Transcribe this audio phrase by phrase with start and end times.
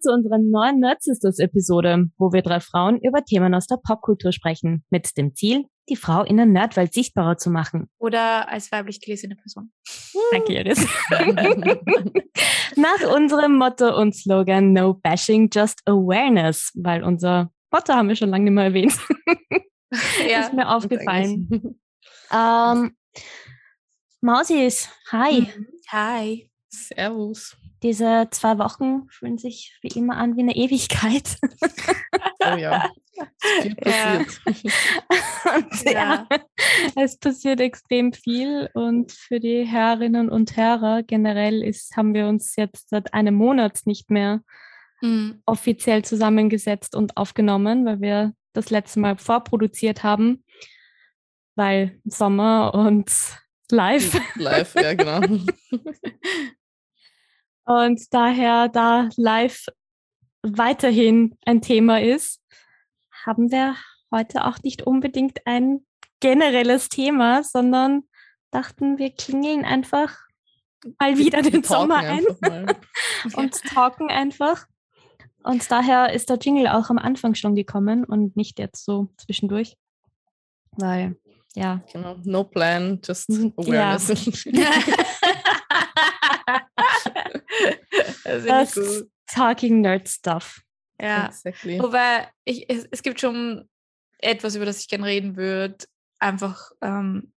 [0.00, 4.32] zu unserer neuen Nerd Sisters Episode, wo wir drei Frauen über Themen aus der Popkultur
[4.32, 7.88] sprechen, mit dem Ziel, die Frau in der Nerdwelt sichtbarer zu machen.
[7.98, 9.72] Oder als weiblich gelesene Person.
[10.32, 10.86] Danke, Iris.
[12.76, 18.30] Nach unserem Motto und Slogan No Bashing, Just Awareness, weil unser Motto haben wir schon
[18.30, 18.98] lange nicht mehr erwähnt.
[20.28, 21.76] ja, ist mir aufgefallen.
[22.32, 22.96] Ähm,
[24.20, 25.40] Mausis, hi.
[25.40, 25.66] Mhm.
[25.90, 26.50] Hi.
[26.68, 27.56] Servus.
[27.82, 31.36] Diese zwei Wochen fühlen sich wie immer an wie eine Ewigkeit.
[32.42, 32.90] Oh ja,
[33.60, 34.40] viel passiert.
[35.84, 36.26] Ja.
[36.26, 36.28] ja.
[36.96, 42.56] es passiert extrem viel und für die Herrinnen und Herren generell ist, haben wir uns
[42.56, 44.42] jetzt seit einem Monat nicht mehr
[45.02, 45.42] mhm.
[45.44, 50.44] offiziell zusammengesetzt und aufgenommen, weil wir das letzte Mal vorproduziert haben,
[51.56, 53.10] weil Sommer und
[53.70, 54.18] live.
[54.36, 55.20] Live, ja, genau.
[57.70, 59.66] Und daher, da live
[60.42, 62.40] weiterhin ein Thema ist,
[63.24, 63.76] haben wir
[64.10, 65.86] heute auch nicht unbedingt ein
[66.18, 68.02] generelles Thema, sondern
[68.50, 70.18] dachten, wir klingeln einfach
[70.98, 72.24] mal wieder den Sommer ein
[73.36, 74.66] und talken einfach.
[75.44, 79.76] Und daher ist der Jingle auch am Anfang schon gekommen und nicht jetzt so zwischendurch.
[80.72, 81.14] Weil,
[81.54, 81.84] ja.
[81.92, 84.42] Genau, no plan, just awareness.
[84.46, 84.70] Ja.
[88.24, 90.60] das ist Talking Nerd Stuff.
[91.00, 91.78] Ja, exactly.
[91.80, 93.68] wobei ich, es, es, gibt schon
[94.18, 95.78] etwas, über das ich gerne reden würde,
[96.18, 97.32] einfach ähm,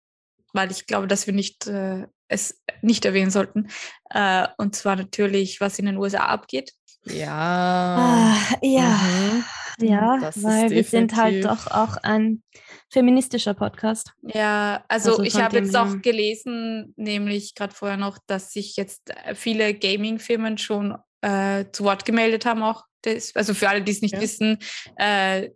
[0.54, 3.68] weil ich glaube, dass wir nicht äh, es nicht erwähnen sollten.
[4.10, 6.72] Äh, und zwar natürlich, was in den USA abgeht.
[7.06, 7.98] Ja.
[7.98, 8.88] Ah, ja.
[8.88, 9.46] Mhm.
[9.80, 12.44] Ja, das weil wir sind halt doch auch ein
[12.92, 14.14] feministischer Podcast.
[14.22, 19.10] Ja, also, also ich habe jetzt auch gelesen, nämlich gerade vorher noch, dass sich jetzt
[19.10, 23.92] äh, viele Gaming-Firmen schon äh, zu Wort gemeldet haben, auch das, also für alle, die
[23.92, 24.22] es nicht ja.
[24.22, 24.60] wissen,
[24.98, 25.50] äh,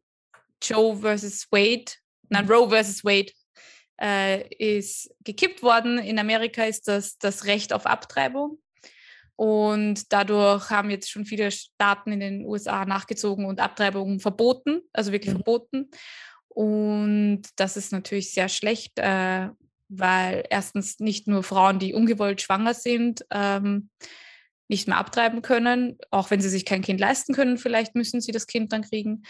[0.62, 1.86] Joe versus Wade,
[2.30, 3.32] nein, Roe versus Wade
[4.02, 6.00] äh, ist gekippt worden.
[6.00, 8.60] In Amerika ist das das Recht auf Abtreibung.
[9.38, 15.12] Und dadurch haben jetzt schon viele Staaten in den USA nachgezogen und Abtreibungen verboten, also
[15.12, 15.38] wirklich mhm.
[15.38, 15.92] verboten.
[16.50, 19.50] Und das ist natürlich sehr schlecht, äh,
[19.90, 23.90] weil erstens nicht nur Frauen, die ungewollt schwanger sind, ähm,
[24.68, 28.32] nicht mehr abtreiben können, auch wenn sie sich kein Kind leisten können, vielleicht müssen sie
[28.32, 29.22] das Kind dann kriegen.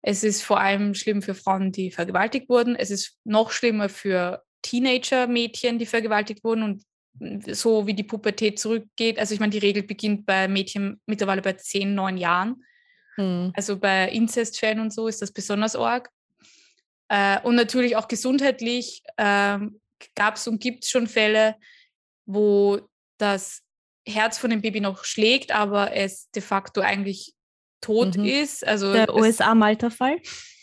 [0.00, 2.76] Es ist vor allem schlimm für Frauen, die vergewaltigt wurden.
[2.76, 6.82] Es ist noch schlimmer für Teenager-Mädchen, die vergewaltigt wurden und
[7.48, 9.18] so wie die Pubertät zurückgeht.
[9.18, 12.64] Also ich meine, die Regel beginnt bei Mädchen mittlerweile bei 10, 9 Jahren.
[13.16, 13.52] Hm.
[13.54, 16.10] Also bei Inzestfällen und so ist das besonders arg.
[17.08, 19.58] Äh, und natürlich auch gesundheitlich äh,
[20.14, 21.56] gab es und gibt es schon Fälle,
[22.26, 22.80] wo
[23.18, 23.62] das
[24.06, 27.34] Herz von dem Baby noch schlägt, aber es de facto eigentlich
[27.80, 28.24] tot mhm.
[28.24, 28.66] ist.
[28.66, 30.20] Also der USA-Malta-Fall.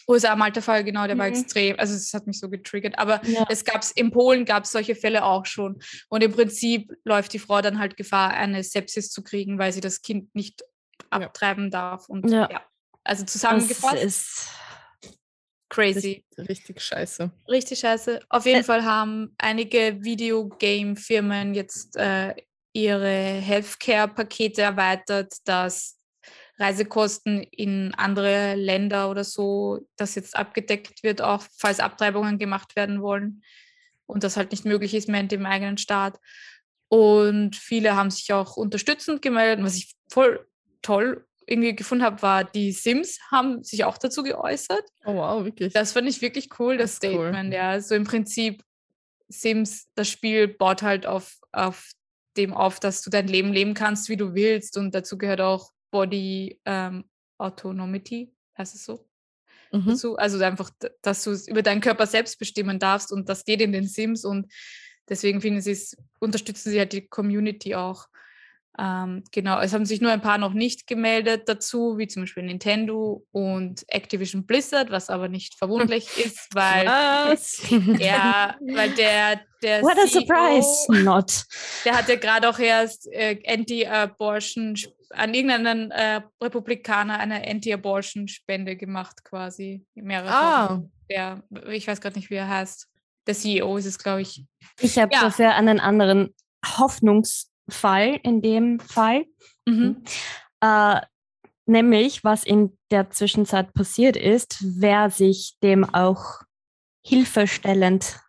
[0.08, 1.20] USA-Malta-Fall, genau, der mhm.
[1.20, 1.80] war extrem.
[1.80, 2.98] Also es hat mich so getriggert.
[2.98, 3.46] Aber ja.
[3.50, 5.80] es gab es in Polen gab es solche Fälle auch schon.
[6.10, 9.82] Und im Prinzip läuft die Frau dann halt Gefahr, eine Sepsis zu kriegen, weil sie
[9.82, 10.64] das Kind nicht
[11.10, 11.70] abtreiben ja.
[11.70, 12.10] darf.
[12.10, 12.50] Und ja.
[12.52, 12.62] ja.
[13.04, 13.96] Also zusammengefasst.
[13.96, 14.50] Das ist
[15.70, 16.24] crazy.
[16.38, 17.32] Richtig, richtig scheiße.
[17.50, 18.20] Richtig scheiße.
[18.30, 22.34] Auf jeden Ä Fall haben einige Videogame-Firmen jetzt äh,
[22.74, 25.98] ihre Healthcare-Pakete erweitert, dass
[26.60, 33.02] Reisekosten in andere Länder oder so, das jetzt abgedeckt wird, auch falls Abtreibungen gemacht werden
[33.02, 33.44] wollen
[34.06, 36.20] und das halt nicht möglich ist mehr in dem eigenen Staat.
[36.90, 39.66] Und viele haben sich auch unterstützend gemeldet.
[39.66, 40.46] Was ich voll
[40.84, 44.84] toll irgendwie gefunden habe, war, die Sims haben sich auch dazu geäußert.
[45.06, 45.74] Oh wow, wirklich.
[45.74, 47.54] Das fand ich wirklich cool, das, das Statement, cool.
[47.54, 47.72] ja.
[47.72, 48.64] So also im Prinzip,
[49.28, 51.92] Sims, das Spiel baut halt auf, auf
[52.38, 54.78] dem auf, dass du dein Leben leben kannst, wie du willst.
[54.78, 57.06] Und dazu gehört auch Body ähm,
[57.38, 59.08] Autonomity, heißt es so?
[59.72, 59.90] Mhm.
[59.90, 60.18] Dazu.
[60.18, 60.72] Also einfach,
[61.04, 64.52] dass du über deinen Körper selbst bestimmen darfst und das geht in den Sims und
[65.08, 68.08] deswegen finden sie es, unterstützen sie halt die Community auch.
[68.80, 72.44] Ähm, genau, es haben sich nur ein paar noch nicht gemeldet dazu, wie zum Beispiel
[72.44, 76.86] Nintendo und Activision Blizzard, was aber nicht verwunderlich ist, weil
[78.00, 81.04] ja, weil der der What CEO, a surprise!
[81.04, 81.46] Not.
[81.86, 84.76] Der hat ja gerade auch erst äh, Anti-Abortion
[85.12, 89.86] an irgendeinen äh, Republikaner eine Anti-Abortion-Spende gemacht, quasi.
[89.94, 90.84] Mehrere ah.
[91.10, 92.90] Der, ich weiß gerade nicht, wie er heißt.
[93.28, 94.44] Der CEO ist es, glaube ich.
[94.80, 95.22] Ich habe ja.
[95.22, 96.34] dafür einen anderen
[96.66, 99.26] Hoffnungs- Fall, in dem Fall.
[99.66, 100.04] Mhm.
[100.62, 101.02] Äh,
[101.66, 106.42] nämlich, was in der Zwischenzeit passiert ist, wer sich dem auch
[107.06, 108.20] hilfestellend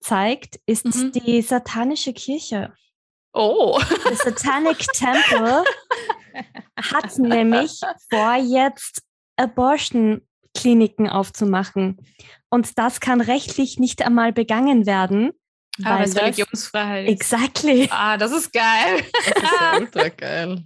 [0.00, 1.12] zeigt, ist mhm.
[1.12, 2.72] die satanische Kirche.
[3.32, 3.80] Oh.
[4.08, 5.64] The Satanic Temple
[6.76, 7.80] hat nämlich
[8.10, 9.02] vor, jetzt
[9.36, 11.98] Abortion-Kliniken aufzumachen.
[12.50, 15.32] Und das kann rechtlich nicht einmal begangen werden.
[15.84, 17.12] Ah, weil es Religionsfreiheit ist.
[17.12, 17.88] Exactly.
[17.90, 19.04] Ah, das ist geil.
[19.12, 20.64] Das ist ja ultra geil.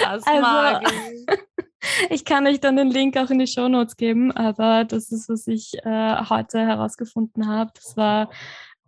[0.00, 1.38] Das also, mag ich.
[2.10, 5.28] Ich kann euch dann den Link auch in die Show Notes geben, aber das ist,
[5.28, 7.70] was ich äh, heute herausgefunden habe.
[7.74, 8.30] Das war,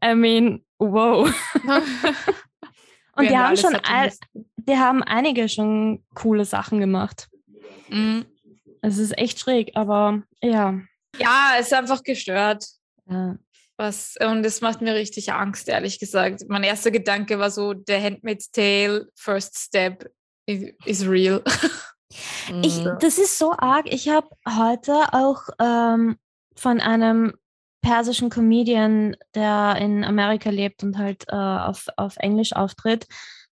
[0.04, 1.32] I mean, wow.
[3.16, 4.12] Und die haben schon, all,
[4.56, 7.28] die haben einige schon coole Sachen gemacht.
[7.88, 8.26] Mhm.
[8.80, 10.80] Es ist echt schräg, aber ja.
[11.18, 12.64] Ja, es ist einfach gestört.
[13.06, 13.36] Ja.
[13.78, 16.42] Was, und das macht mir richtig Angst, ehrlich gesagt.
[16.48, 20.10] Mein erster Gedanke war so, der Handmaid's Tale First Step
[20.46, 21.42] is, is real.
[22.62, 22.96] Ich, mhm.
[23.00, 23.84] das ist so arg.
[23.92, 26.16] Ich habe heute auch ähm,
[26.56, 27.34] von einem
[27.82, 33.06] persischen Comedian, der in Amerika lebt und halt äh, auf, auf Englisch auftritt,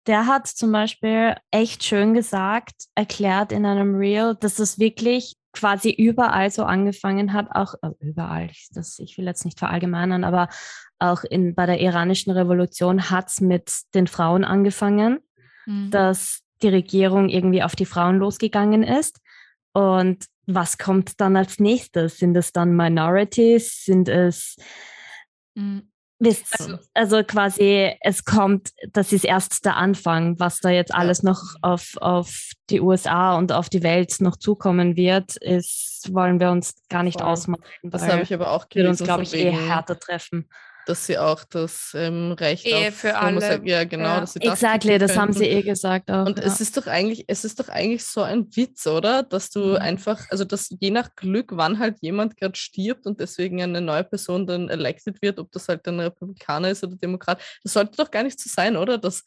[0.07, 5.91] der hat zum Beispiel echt schön gesagt, erklärt in einem Reel, dass es wirklich quasi
[5.91, 10.49] überall so angefangen hat, auch also überall, das, ich will jetzt nicht verallgemeinern, aber
[10.99, 15.19] auch in, bei der iranischen Revolution hat es mit den Frauen angefangen,
[15.65, 15.91] mhm.
[15.91, 19.19] dass die Regierung irgendwie auf die Frauen losgegangen ist.
[19.73, 22.17] Und was kommt dann als nächstes?
[22.17, 23.85] Sind es dann Minorities?
[23.85, 24.57] Sind es
[25.55, 25.92] mhm.
[26.59, 31.41] Also, also, quasi, es kommt, das ist erst der Anfang, was da jetzt alles noch
[31.61, 36.75] auf, auf die USA und auf die Welt noch zukommen wird, ist, wollen wir uns
[36.89, 37.29] gar nicht Voll.
[37.29, 37.63] ausmachen.
[37.83, 38.89] Das habe ich aber auch gelesen.
[38.89, 40.47] Wird uns, glaube ich, eh härter treffen
[40.85, 43.61] dass sie auch das ähm, Recht Ehe auf für alle.
[43.65, 44.05] Ja, genau.
[44.05, 44.19] Ja.
[44.21, 46.25] Dass sie das exactly, das haben sie eh gesagt auch.
[46.25, 46.45] Und ja.
[46.45, 49.23] es ist doch eigentlich, es ist doch eigentlich so ein Witz, oder?
[49.23, 49.75] Dass du mhm.
[49.77, 54.03] einfach, also dass je nach Glück, wann halt jemand gerade stirbt und deswegen eine neue
[54.03, 58.11] Person dann elected wird, ob das halt ein Republikaner ist oder Demokrat, das sollte doch
[58.11, 58.97] gar nicht so sein, oder?
[58.97, 59.23] Dass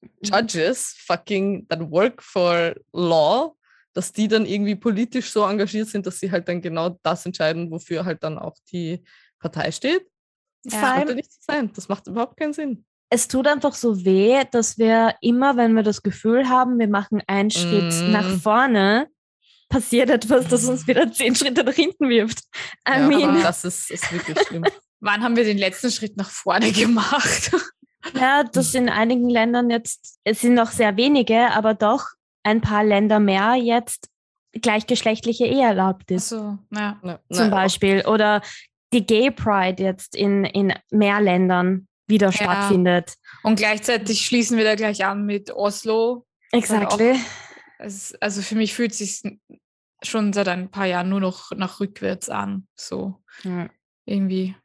[0.00, 0.08] mhm.
[0.22, 3.54] Judges fucking that work for law
[3.94, 7.68] dass die dann irgendwie politisch so engagiert sind, dass sie halt dann genau das entscheiden,
[7.68, 9.02] wofür halt dann auch die
[9.40, 10.06] Partei steht.
[10.64, 10.96] Das ja.
[10.96, 11.70] sollte nicht so sein.
[11.74, 12.84] Das macht überhaupt keinen Sinn.
[13.10, 17.22] Es tut einfach so weh, dass wir immer, wenn wir das Gefühl haben, wir machen
[17.26, 18.12] einen Schritt mm.
[18.12, 19.08] nach vorne,
[19.68, 22.40] passiert etwas, das uns wieder zehn Schritte nach hinten wirft.
[22.86, 23.42] I ja, mean.
[23.42, 24.64] Das ist, ist wirklich schlimm.
[25.00, 27.52] Wann haben wir den letzten Schritt nach vorne gemacht?
[28.14, 32.06] ja, das in einigen Ländern jetzt, es sind noch sehr wenige, aber doch
[32.42, 34.08] ein paar Länder mehr jetzt
[34.52, 36.30] gleichgeschlechtliche Ehe erlaubt ist.
[36.30, 36.98] So, ja.
[37.30, 38.04] Zum Beispiel.
[38.06, 38.42] Oder
[38.92, 42.32] die Gay Pride jetzt in, in mehr Ländern wieder ja.
[42.32, 43.14] stattfindet.
[43.42, 46.26] Und gleichzeitig schließen wir da gleich an mit Oslo.
[46.52, 47.12] Exactly.
[47.12, 47.88] Auch,
[48.20, 49.38] also für mich fühlt es sich
[50.02, 52.66] schon seit ein paar Jahren nur noch nach rückwärts an.
[52.74, 53.68] So ja.
[54.04, 54.56] irgendwie.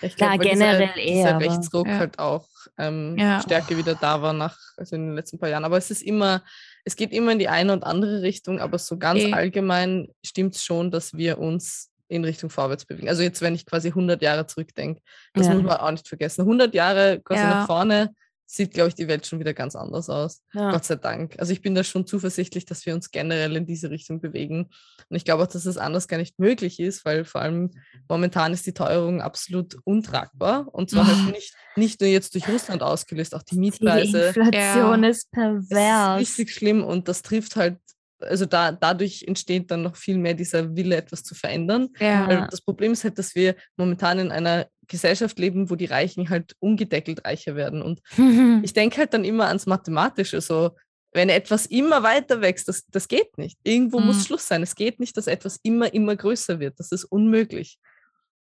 [0.00, 1.38] Ich glaube, ja, generell dieser, eher.
[1.38, 1.98] Dieser Rechtsruck ja.
[1.98, 2.46] halt auch
[2.78, 3.40] ähm, ja.
[3.40, 5.64] Stärke wieder da war nach, also in den letzten paar Jahren.
[5.64, 6.44] Aber es ist immer,
[6.84, 10.56] es geht immer in die eine und andere Richtung, aber so ganz e allgemein stimmt
[10.56, 13.08] es schon, dass wir uns in Richtung vorwärts bewegen.
[13.08, 15.00] Also jetzt, wenn ich quasi 100 Jahre zurückdenke,
[15.34, 15.54] das ja.
[15.54, 16.42] muss man auch nicht vergessen.
[16.42, 17.50] 100 Jahre quasi ja.
[17.50, 18.14] nach vorne
[18.44, 20.42] sieht, glaube ich, die Welt schon wieder ganz anders aus.
[20.52, 20.72] Ja.
[20.72, 21.36] Gott sei Dank.
[21.38, 24.68] Also ich bin da schon zuversichtlich, dass wir uns generell in diese Richtung bewegen.
[25.08, 27.70] Und ich glaube auch, dass es anders gar nicht möglich ist, weil vor allem
[28.08, 30.68] momentan ist die Teuerung absolut untragbar.
[30.70, 31.30] Und zwar halt oh.
[31.30, 34.32] nicht, nicht nur jetzt durch Russland ausgelöst, auch die Mietpreise.
[34.34, 35.08] Die Inflation ja.
[35.08, 36.20] ist pervers.
[36.20, 37.78] Ist richtig schlimm und das trifft halt
[38.22, 41.88] also da, dadurch entsteht dann noch viel mehr dieser Wille, etwas zu verändern.
[41.98, 42.26] Ja.
[42.28, 46.30] Weil das Problem ist halt, dass wir momentan in einer Gesellschaft leben, wo die Reichen
[46.30, 47.82] halt ungedeckelt reicher werden.
[47.82, 48.00] Und
[48.64, 50.70] ich denke halt dann immer ans Mathematische, so
[51.14, 53.58] wenn etwas immer weiter wächst, das, das geht nicht.
[53.64, 54.06] Irgendwo mhm.
[54.06, 54.62] muss Schluss sein.
[54.62, 56.78] Es geht nicht, dass etwas immer, immer größer wird.
[56.78, 57.78] Das ist unmöglich.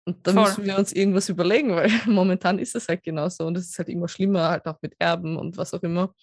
[0.05, 0.43] Und da Voll.
[0.43, 3.89] müssen wir uns irgendwas überlegen, weil momentan ist es halt genauso und es ist halt
[3.89, 6.13] immer schlimmer, halt auch mit Erben und was auch immer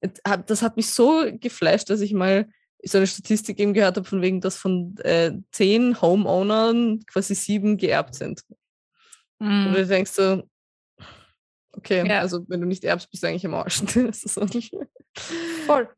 [0.00, 2.48] das hat mich so geflasht, dass ich mal
[2.84, 7.76] so eine Statistik eben gehört habe, von wegen, dass von äh, zehn Homeownern quasi sieben
[7.76, 8.42] geerbt sind.
[9.38, 9.66] Mm.
[9.66, 10.42] Und du denkst so,
[11.72, 12.20] okay, ja.
[12.20, 13.82] also wenn du nicht erbst, bist du eigentlich am Arsch.
[14.12, 14.46] so.
[15.66, 15.88] Voll.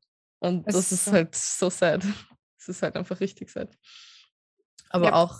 [0.40, 1.12] Und es das ist so.
[1.12, 2.04] halt so sad.
[2.58, 3.76] Es ist halt einfach richtig sad.
[4.90, 5.12] Aber ja.
[5.14, 5.36] auch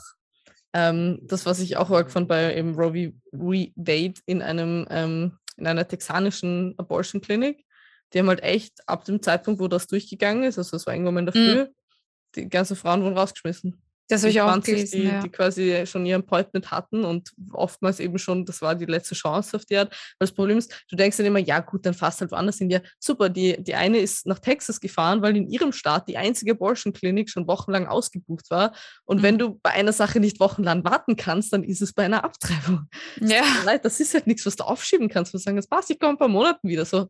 [0.74, 3.72] ähm, das, was ich auch arg fand bei eben Roe v.
[3.76, 7.64] Wade in einem ähm, in einer texanischen Abortion Clinic,
[8.12, 11.18] die haben halt echt ab dem Zeitpunkt, wo das durchgegangen ist, also es war irgendwann
[11.18, 11.68] in der Früh, mhm.
[12.34, 13.80] die ganzen Frauen wurden rausgeschmissen.
[14.08, 15.20] Das habe ich auch gelesen, die, ja.
[15.20, 19.54] die quasi schon ihren Appointment hatten und oftmals eben schon, das war die letzte Chance
[19.56, 19.90] auf die Art.
[19.90, 22.70] Weil das Problem ist, du denkst dann immer, ja gut, dann fast halt woanders hin.
[22.70, 26.52] Ja, super, die, die eine ist nach Texas gefahren, weil in ihrem Staat die einzige
[26.52, 28.72] Abortion-Klinik schon wochenlang ausgebucht war.
[29.04, 29.22] Und mhm.
[29.22, 32.88] wenn du bei einer Sache nicht wochenlang warten kannst, dann ist es bei einer Abtreibung.
[33.20, 33.42] Ja.
[33.66, 35.34] Das, das ist halt nichts, was du aufschieben kannst.
[35.34, 36.86] Wir sagen, das passt, ich komme ein paar Monaten wieder.
[36.86, 37.08] So,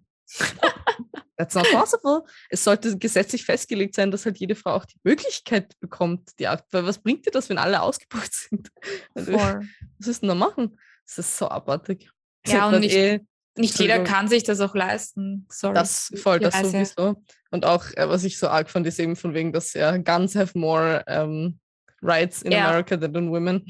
[1.36, 2.24] That's not possible.
[2.50, 6.72] Es sollte gesetzlich festgelegt sein, dass halt jede Frau auch die Möglichkeit bekommt, die Akt.
[6.72, 8.68] Weil was bringt dir das, wenn alle ausgebucht sind?
[9.14, 9.68] Voll.
[9.98, 10.78] Was ist denn da machen?
[11.06, 12.10] Das ist so abartig.
[12.44, 13.20] Ja, und nicht, eh,
[13.56, 15.46] nicht jeder kann sich das auch leisten.
[15.50, 15.74] Sorry.
[15.74, 17.22] Das voll, das sowieso.
[17.50, 20.34] Und auch, äh, was ich so arg fand, ist eben von wegen, dass ja Guns
[20.34, 21.60] have more um,
[22.02, 22.68] rights in ja.
[22.68, 23.64] America than women.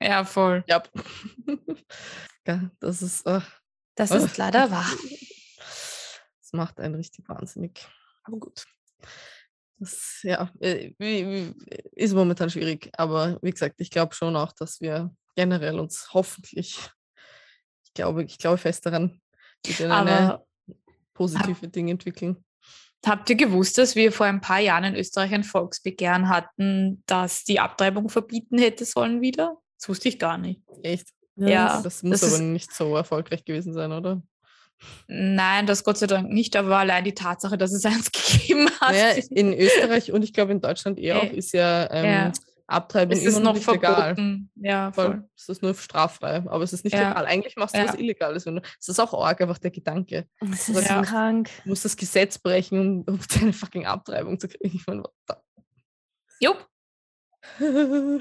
[0.00, 0.64] Ja, voll.
[0.68, 0.82] Ja.
[2.46, 3.26] ja das ist.
[3.26, 3.40] Uh,
[3.94, 4.86] das ist uh, leider wahr.
[6.56, 7.86] Das macht einen richtig wahnsinnig.
[8.24, 8.64] Aber gut.
[9.78, 10.92] Das ja, äh,
[11.92, 12.90] ist momentan schwierig.
[12.96, 16.78] Aber wie gesagt, ich glaube schon auch, dass wir generell uns hoffentlich,
[17.84, 19.20] ich glaube, ich glaube fest daran,
[19.66, 20.42] wieder eine
[21.12, 22.42] positive Dinge entwickeln.
[23.04, 27.44] Habt ihr gewusst, dass wir vor ein paar Jahren in Österreich ein Volksbegehren hatten, dass
[27.44, 29.58] die Abtreibung verbieten hätte sollen wieder?
[29.78, 30.62] Das wusste ich gar nicht.
[30.82, 31.08] Echt?
[31.36, 31.82] Ja.
[31.82, 34.22] Das muss das aber nicht so erfolgreich gewesen sein, oder?
[35.08, 38.94] Nein, das Gott sei Dank nicht, aber allein die Tatsache, dass es eins gegeben hat.
[38.94, 42.32] Ja, in Österreich und ich glaube in Deutschland eh auch, äh, ist ja, ähm, ja.
[42.68, 44.50] Abtreibung ist immer noch, verboten.
[44.56, 44.72] Legal.
[44.72, 45.28] Ja, voll.
[45.36, 47.10] Es ist nur straffrei, aber es ist nicht ja.
[47.10, 47.26] legal.
[47.26, 47.86] Eigentlich machst du ja.
[47.88, 48.44] was Illegales.
[48.44, 50.26] Es ist auch arg, einfach der Gedanke.
[50.40, 51.02] Das ist ja.
[51.02, 51.48] krank.
[51.62, 54.76] Du musst das Gesetz brechen, um, um deine fucking Abtreibung zu kriegen.
[54.76, 55.04] Ich meine,
[56.40, 56.66] Jupp.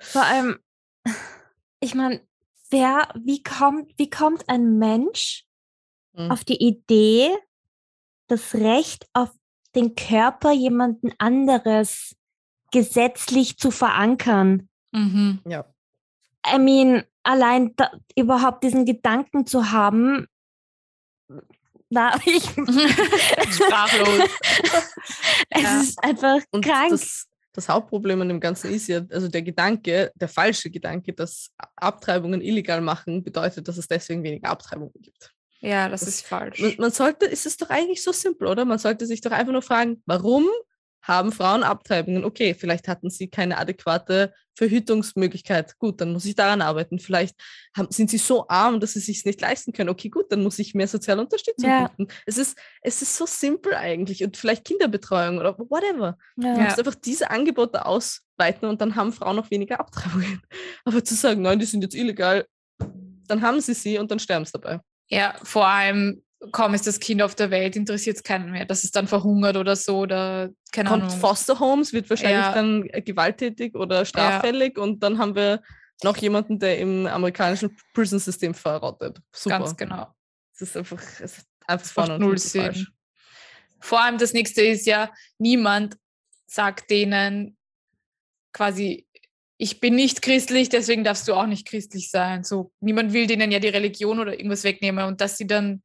[0.00, 0.58] Vor allem,
[1.80, 2.22] ich meine,
[2.70, 5.44] wer, wie kommt, wie kommt ein Mensch
[6.14, 6.30] hm.
[6.30, 7.30] auf die Idee,
[8.28, 9.30] das Recht auf
[9.74, 12.16] den Körper jemanden anderes
[12.72, 14.68] gesetzlich zu verankern?
[14.92, 15.40] Mhm.
[15.46, 15.64] Ja.
[16.46, 20.26] I mean, allein da, überhaupt diesen Gedanken zu haben,
[21.88, 22.44] na, ich
[23.54, 24.28] sprachlos.
[25.50, 25.80] es ja.
[25.80, 26.90] ist einfach Und krank.
[26.90, 31.50] Das, das Hauptproblem an dem Ganzen ist ja, also der Gedanke, der falsche Gedanke, dass
[31.76, 35.32] Abtreibungen illegal machen, bedeutet, dass es deswegen weniger Abtreibungen gibt.
[35.60, 36.60] Ja, das, das ist falsch.
[36.60, 38.64] Man, man, sollte, ist es doch eigentlich so simpel, oder?
[38.64, 40.46] Man sollte sich doch einfach nur fragen, warum
[41.06, 42.24] haben Frauen Abtreibungen.
[42.24, 45.78] Okay, vielleicht hatten sie keine adäquate Verhütungsmöglichkeit.
[45.78, 46.98] Gut, dann muss ich daran arbeiten.
[46.98, 47.36] Vielleicht
[47.76, 49.90] haben, sind sie so arm, dass sie sich nicht leisten können.
[49.90, 51.88] Okay, gut, dann muss ich mehr soziale Unterstützung ja.
[51.88, 52.08] bieten.
[52.26, 54.24] Es ist, es ist so simpel eigentlich.
[54.24, 56.18] Und vielleicht Kinderbetreuung oder whatever.
[56.36, 56.54] Ja.
[56.54, 60.42] Du musst einfach diese Angebote ausweiten und dann haben Frauen noch weniger Abtreibungen.
[60.84, 62.46] Aber zu sagen, nein, die sind jetzt illegal,
[63.28, 64.80] dann haben sie sie und dann sterben sie dabei.
[65.08, 68.84] Ja, vor allem kaum ist das Kind auf der Welt, interessiert es keinen mehr, dass
[68.84, 71.18] es dann verhungert oder so oder keine Kommt Ahnung.
[71.18, 72.52] Foster Homes, wird wahrscheinlich ja.
[72.52, 74.82] dann gewalttätig oder straffällig ja.
[74.82, 75.62] und dann haben wir
[76.02, 79.18] noch jemanden, der im amerikanischen Prison-System verrottet.
[79.32, 79.58] Super.
[79.58, 80.08] Ganz genau.
[80.54, 82.86] Es ist einfach, es ist einfach vorne null Sinn.
[83.80, 85.96] Vor allem das nächste ist ja, niemand
[86.46, 87.56] sagt denen
[88.52, 89.06] quasi,
[89.58, 92.44] ich bin nicht christlich, deswegen darfst du auch nicht christlich sein.
[92.44, 95.82] So, niemand will denen ja die Religion oder irgendwas wegnehmen und dass sie dann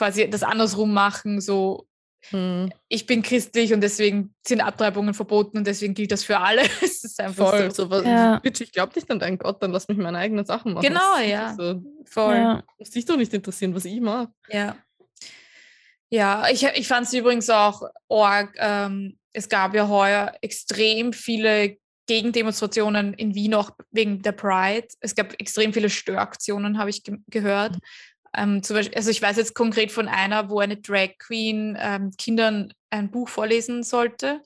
[0.00, 1.86] quasi das andersrum machen, so
[2.30, 2.72] hm.
[2.88, 6.62] ich bin christlich und deswegen sind Abtreibungen verboten und deswegen gilt das für alle.
[6.82, 7.90] es ist einfach Voll, so.
[7.90, 8.38] was, ja.
[8.38, 10.86] Bitch, ich glaube nicht an deinen Gott, dann lass mich meine eigenen Sachen machen.
[10.86, 11.54] Genau, ja.
[11.54, 11.82] So.
[12.06, 12.36] Voll.
[12.36, 12.62] Ja.
[12.78, 14.28] Muss dich doch nicht interessieren, was ich mache.
[14.48, 14.74] Ja.
[16.08, 18.56] Ja, ich, ich fand es übrigens auch arg.
[18.56, 21.76] Ähm, es gab ja heuer extrem viele
[22.06, 24.88] Gegendemonstrationen in Wien auch wegen der Pride.
[24.98, 27.76] Es gab extrem viele Störaktionen, habe ich ge gehört.
[28.36, 32.12] Ähm, zum Beispiel, also ich weiß jetzt konkret von einer, wo eine Drag Queen ähm,
[32.16, 34.42] Kindern ein Buch vorlesen sollte.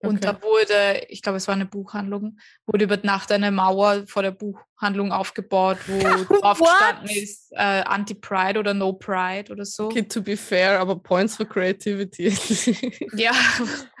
[0.00, 0.36] Und okay.
[0.40, 4.30] da wurde, ich glaube, es war eine Buchhandlung, wurde über Nacht eine Mauer vor der
[4.78, 5.98] Buchhandlung aufgebaut, wo
[6.40, 9.86] drauf gestanden ist, äh, Anti-Pride oder No Pride oder so.
[9.86, 12.28] Okay, to be fair, aber Points for Creativity.
[13.16, 13.32] ja.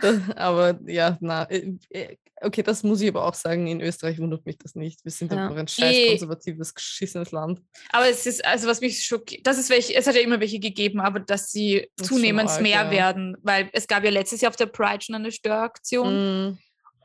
[0.36, 4.46] aber ja, na, äh, äh, okay, das muss ich aber auch sagen, in Österreich wundert
[4.46, 5.04] mich das nicht.
[5.04, 5.44] Wir sind ja.
[5.44, 7.60] einfach ein scheiß konservatives, geschissenes Land.
[7.90, 10.60] Aber es ist, also was mich schockiert, das ist welche, es hat ja immer welche
[10.60, 12.90] gegeben, aber dass sie das zunehmend arg, mehr ja.
[12.90, 16.50] werden, weil es gab ja letztes Jahr auf der Pride schon eine Störaktion.
[16.50, 16.58] Mm.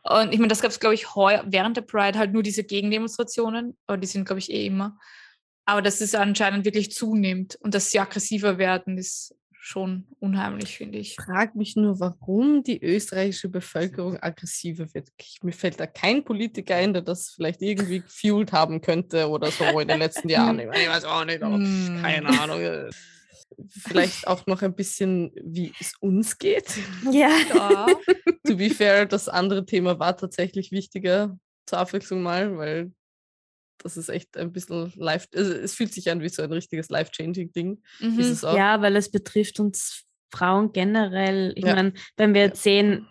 [0.03, 2.63] Und ich meine, das gab es, glaube ich, heuer, während der Pride halt nur diese
[2.63, 4.97] Gegendemonstrationen, aber die sind, glaube ich, eh immer.
[5.65, 9.33] Aber dass es anscheinend wirklich zunimmt und dass sie aggressiver werden, ist
[9.65, 11.11] schon unheimlich, finde ich.
[11.11, 15.07] Ich frage mich nur, warum die österreichische Bevölkerung aggressiver wird.
[15.41, 19.79] Mir fällt da kein Politiker ein, der das vielleicht irgendwie gefühlt haben könnte oder so
[19.79, 20.59] in den letzten Jahren.
[20.59, 22.01] Ich weiß auch nicht, aber hm.
[22.01, 22.89] keine Ahnung.
[23.69, 26.73] Vielleicht auch noch ein bisschen, wie es uns geht.
[27.11, 27.29] Ja.
[27.53, 27.87] ja.
[28.45, 32.91] to be fair, das andere Thema war tatsächlich wichtiger zur Abwechslung mal, weil
[33.77, 36.89] das ist echt ein bisschen live, also es fühlt sich an wie so ein richtiges
[36.89, 37.81] life-changing Ding.
[37.99, 38.37] Mhm.
[38.55, 41.53] Ja, weil es betrifft uns Frauen generell.
[41.55, 41.75] Ich ja.
[41.75, 43.07] meine, wenn wir jetzt sehen,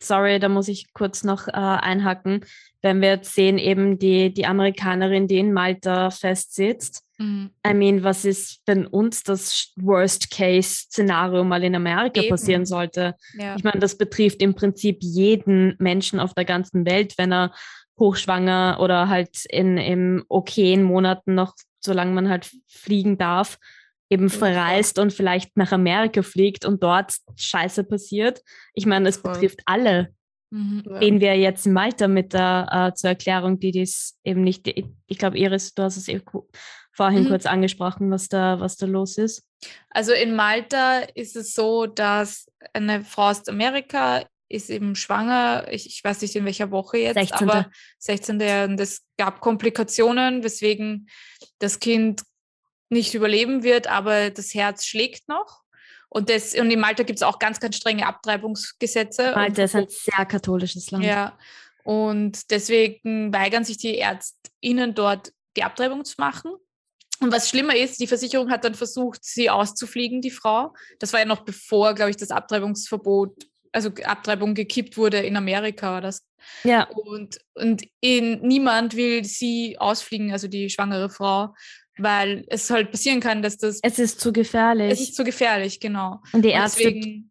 [0.00, 2.44] sorry, da muss ich kurz noch äh, einhacken,
[2.82, 7.50] wenn wir jetzt sehen, eben die, die Amerikanerin, die in Malta festsitzt, Mhm.
[7.66, 12.30] I mean, was ist, wenn uns das Worst-Case-Szenario mal in Amerika Eben.
[12.30, 13.14] passieren sollte?
[13.34, 13.56] Ja.
[13.56, 17.54] Ich meine, das betrifft im Prinzip jeden Menschen auf der ganzen Welt, wenn er
[17.98, 23.58] hochschwanger oder halt in, in okayen Monaten noch, solange man halt fliegen darf,
[24.10, 28.42] eben verreist und vielleicht nach Amerika fliegt und dort Scheiße passiert.
[28.74, 30.12] Ich meine, es betrifft alle.
[30.50, 30.82] Mhm.
[31.00, 35.18] Gehen wir jetzt in Malta mit der äh, zur Erklärung, die dies eben nicht, ich
[35.18, 36.20] glaube, Iris, du hast es eh
[36.94, 37.28] vorhin mhm.
[37.28, 39.44] kurz angesprochen, was da, was da los ist.
[39.90, 45.86] Also in Malta ist es so, dass eine Frau aus Amerika ist eben schwanger, ich,
[45.86, 47.48] ich weiß nicht in welcher Woche jetzt, 16.
[47.48, 48.36] aber 16.
[48.70, 51.08] und es gab Komplikationen, weswegen
[51.58, 52.22] das Kind
[52.90, 55.62] nicht überleben wird, aber das Herz schlägt noch.
[56.08, 59.32] Und, das, und in Malta gibt es auch ganz, ganz strenge Abtreibungsgesetze.
[59.34, 61.04] Malta ist ein sehr katholisches Land.
[61.04, 61.36] Ja.
[61.82, 66.52] Und deswegen weigern sich die ÄrztInnen dort, die Abtreibung zu machen.
[67.20, 70.74] Und was schlimmer ist, die Versicherung hat dann versucht, sie auszufliegen, die Frau.
[70.98, 75.92] Das war ja noch bevor, glaube ich, das Abtreibungsverbot, also Abtreibung gekippt wurde in Amerika.
[75.92, 76.24] War das.
[76.64, 76.88] Ja.
[76.88, 81.54] Und, und in, niemand will sie ausfliegen, also die schwangere Frau,
[81.96, 83.78] weil es halt passieren kann, dass das.
[83.82, 84.92] Es ist zu gefährlich.
[84.92, 86.20] Es ist zu gefährlich, genau.
[86.32, 87.30] Und die Ärzte, deswegen,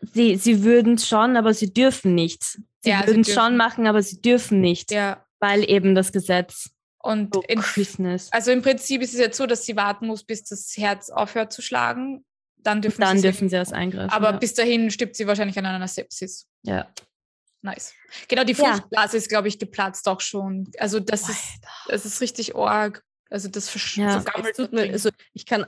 [0.00, 2.60] sie, sie würden es schon, aber sie dürfen nicht.
[2.80, 4.92] Sie ja, würden es schon machen, aber sie dürfen nicht.
[4.92, 5.24] Ja.
[5.40, 6.73] Weil eben das Gesetz
[7.04, 7.62] und in,
[8.30, 11.52] also im Prinzip ist es jetzt so, dass sie warten muss, bis das Herz aufhört
[11.52, 12.24] zu schlagen.
[12.56, 14.08] Dann dürfen, dann sie, dürfen sie das eingreifen.
[14.10, 14.36] Aber ja.
[14.38, 16.46] bis dahin stirbt sie wahrscheinlich an einer Sepsis.
[16.62, 16.88] Ja.
[17.60, 17.92] Nice.
[18.28, 19.18] Genau, die Fruchtblase ja.
[19.18, 20.70] ist, glaube ich, geplatzt auch schon.
[20.78, 21.44] Also das ist,
[21.88, 23.04] das ist richtig arg.
[23.28, 24.24] Also das ja.
[24.54, 25.66] so mir, also ich kann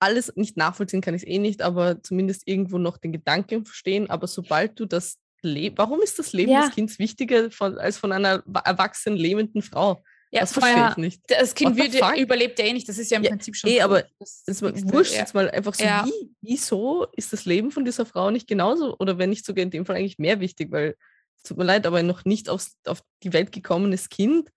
[0.00, 4.10] alles nicht nachvollziehen, kann ich es eh nicht, aber zumindest irgendwo noch den Gedanken verstehen.
[4.10, 6.62] Aber sobald du das Leben, warum ist das Leben ja.
[6.62, 10.02] des Kindes wichtiger von, als von einer erwachsenen lebenden Frau?
[10.30, 11.22] Ja, das verstehe ich nicht.
[11.28, 13.70] Das Kind wird, überlebt ja eh nicht, das ist ja im ja, Prinzip schon.
[13.70, 15.20] Eh, aber das, das wurscht ja.
[15.20, 16.04] jetzt mal einfach so, ja.
[16.04, 19.70] wie, wieso ist das Leben von dieser Frau nicht genauso oder wenn nicht sogar in
[19.70, 20.96] dem Fall eigentlich mehr wichtig, weil
[21.36, 24.50] es tut mir leid, aber noch nicht aufs, auf die Welt gekommenes Kind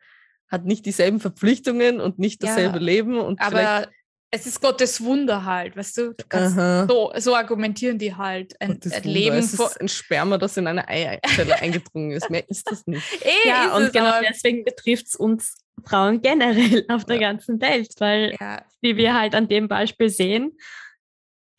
[0.49, 3.17] hat nicht dieselben Verpflichtungen und nicht dasselbe Leben.
[3.17, 3.87] Und aber
[4.31, 6.13] es ist Gottes Wunder halt, weißt du?
[6.13, 8.59] du so, so, argumentieren die halt.
[8.61, 12.29] Ein, ein Leben es ist ein Sperma, das in eine Eizelle eingedrungen ist.
[12.29, 13.03] Mehr ist das nicht.
[13.21, 17.31] Eh, ja, und genau deswegen betrifft es uns Frauen generell auf der ja.
[17.31, 18.63] ganzen Welt, weil, ja.
[18.81, 20.53] wie wir halt an dem Beispiel sehen,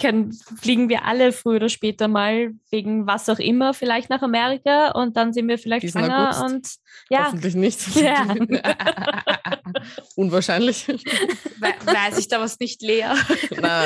[0.03, 4.91] können, fliegen wir alle früher oder später mal wegen was auch immer vielleicht nach Amerika
[4.91, 6.43] und dann sind wir vielleicht Diesen schwanger August.
[6.43, 6.69] und
[7.09, 7.27] ja.
[7.27, 7.81] Hoffentlich nicht.
[8.03, 8.35] Ja.
[10.17, 10.89] Unwahrscheinlich.
[10.89, 13.17] Weiß ich da was nicht leer?
[13.61, 13.85] Na,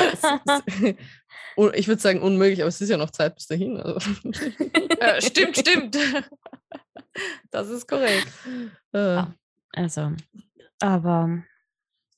[1.73, 3.77] ich würde sagen unmöglich, aber es ist ja noch Zeit bis dahin.
[3.77, 4.09] Also.
[4.99, 5.97] Ja, stimmt, stimmt.
[7.51, 8.27] Das ist korrekt.
[8.91, 9.23] Äh.
[9.73, 10.13] Also,
[10.79, 11.43] aber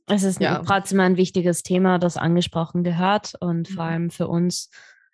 [0.07, 0.63] es ist ja.
[0.63, 3.73] trotzdem ein wichtiges Thema, das angesprochen gehört und mhm.
[3.73, 4.69] vor allem für uns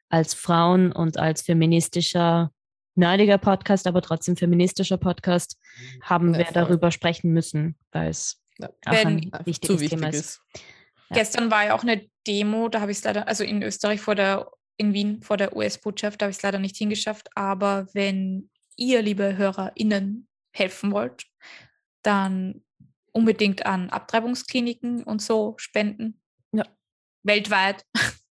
[0.10, 2.52] als Frauen und als feministischer,
[2.96, 5.60] nerdiger Podcast, aber trotzdem feministischer Podcast,
[6.02, 6.54] haben ja, wir voll.
[6.54, 8.70] darüber sprechen müssen, weil es ja.
[8.86, 10.16] ein wichtiges wichtig Thema ist.
[10.16, 10.42] ist.
[11.12, 14.16] Gestern war ja auch eine Demo, da habe ich es leider, also in Österreich vor
[14.16, 18.50] der, in Wien vor der US-Botschaft, da habe ich es leider nicht hingeschafft, aber wenn
[18.76, 21.26] ihr, liebe HörerInnen, helfen wollt,
[22.06, 22.64] dann
[23.12, 26.22] unbedingt an Abtreibungskliniken und so spenden.
[26.52, 26.66] Ja.
[27.24, 27.86] Weltweit.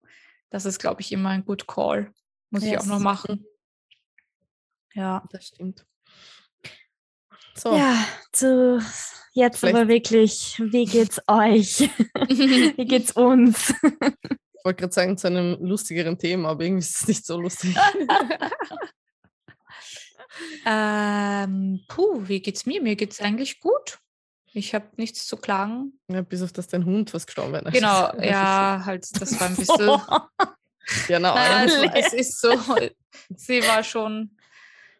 [0.53, 2.11] Das ist, glaube ich, immer ein gut Call.
[2.49, 2.71] Muss yes.
[2.73, 3.45] ich auch noch machen.
[4.93, 5.85] Ja, das stimmt.
[7.55, 7.73] So.
[7.73, 8.81] Ja, zu
[9.33, 9.75] jetzt Vielleicht.
[9.77, 11.79] aber wirklich, wie geht's euch?
[12.27, 13.69] wie geht's uns?
[13.69, 17.75] ich wollte gerade sagen, zu einem lustigeren Thema, aber irgendwie ist es nicht so lustig.
[20.65, 22.81] Ähm, puh, wie geht's mir?
[22.81, 23.99] Mir geht's eigentlich gut.
[24.53, 25.99] Ich habe nichts zu klagen.
[26.09, 27.73] Ja, bis auf das dein Hund was gestorben ist.
[27.73, 30.01] Genau, ja, halt, das war ein bisschen.
[31.07, 31.35] genau.
[31.35, 32.51] Nein, es ist so.
[33.35, 34.35] Sie war schon.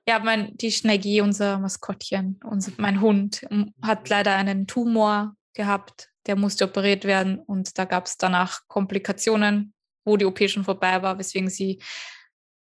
[0.07, 3.45] Ja, mein, die Schneggi, unser Maskottchen, unser, mein Hund,
[3.83, 6.09] hat leider einen Tumor gehabt.
[6.25, 11.01] Der musste operiert werden und da gab es danach Komplikationen, wo die OP schon vorbei
[11.03, 11.81] war, weswegen sie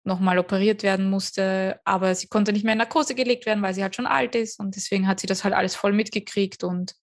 [0.10, 3.84] nochmal operiert werden musste, aber sie konnte nicht mehr in Narkose gelegt werden, weil sie
[3.84, 6.96] halt schon alt ist und deswegen hat sie das halt alles voll mitgekriegt und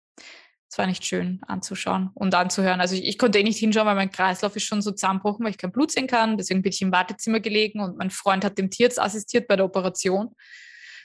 [0.69, 2.81] es war nicht schön anzuschauen und anzuhören.
[2.81, 5.53] Also ich, ich, konnte eh nicht hinschauen, weil mein Kreislauf ist schon so zusammenbrochen, weil
[5.53, 6.37] ich kein Blut sehen kann.
[6.37, 9.64] Deswegen bin ich im Wartezimmer gelegen und mein Freund hat dem Tierarzt assistiert bei der
[9.64, 10.35] Operation.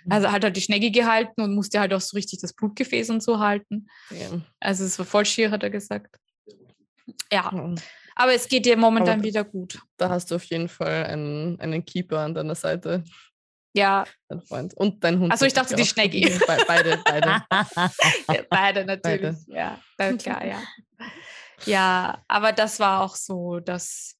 [0.03, 0.11] Mhm.
[0.11, 3.21] Also hat halt die Schnecke gehalten und musste halt auch so richtig das Blutgefäß und
[3.21, 3.87] so halten.
[4.09, 4.41] Ja.
[4.59, 6.17] Also es war voll schier, hat er gesagt.
[7.31, 7.51] Ja.
[8.15, 9.79] Aber es geht dir momentan Aber wieder gut.
[9.97, 13.03] Da hast du auf jeden Fall einen, einen Keeper an deiner Seite.
[13.73, 14.05] Ja.
[14.27, 14.73] Dein Freund.
[14.75, 15.31] Und dein Hund.
[15.31, 16.21] Also ich dachte die Schnecki.
[16.47, 17.43] Be beide, beide.
[18.49, 19.21] beide natürlich.
[19.21, 19.37] Beide.
[19.47, 20.61] Ja, klar, ja.
[21.65, 24.15] Ja, aber das war auch so das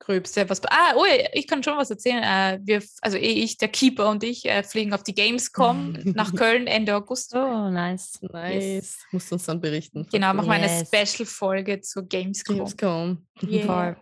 [0.00, 0.64] Gröbste, was.
[0.64, 2.22] Ah, oh, ich kann schon was erzählen.
[2.22, 6.34] Äh, wir, also eh ich, der Keeper und ich äh, fliegen auf die Gamescom nach
[6.34, 7.34] Köln Ende August.
[7.34, 8.18] Oh, nice.
[8.22, 8.64] Nice.
[8.64, 8.98] Yes.
[9.12, 10.06] Musst uns dann berichten.
[10.10, 10.92] Genau, machen wir yes.
[10.92, 12.56] eine Special-Folge zur Gamescom.
[12.56, 13.26] Gamescom.
[13.42, 13.96] Yeah.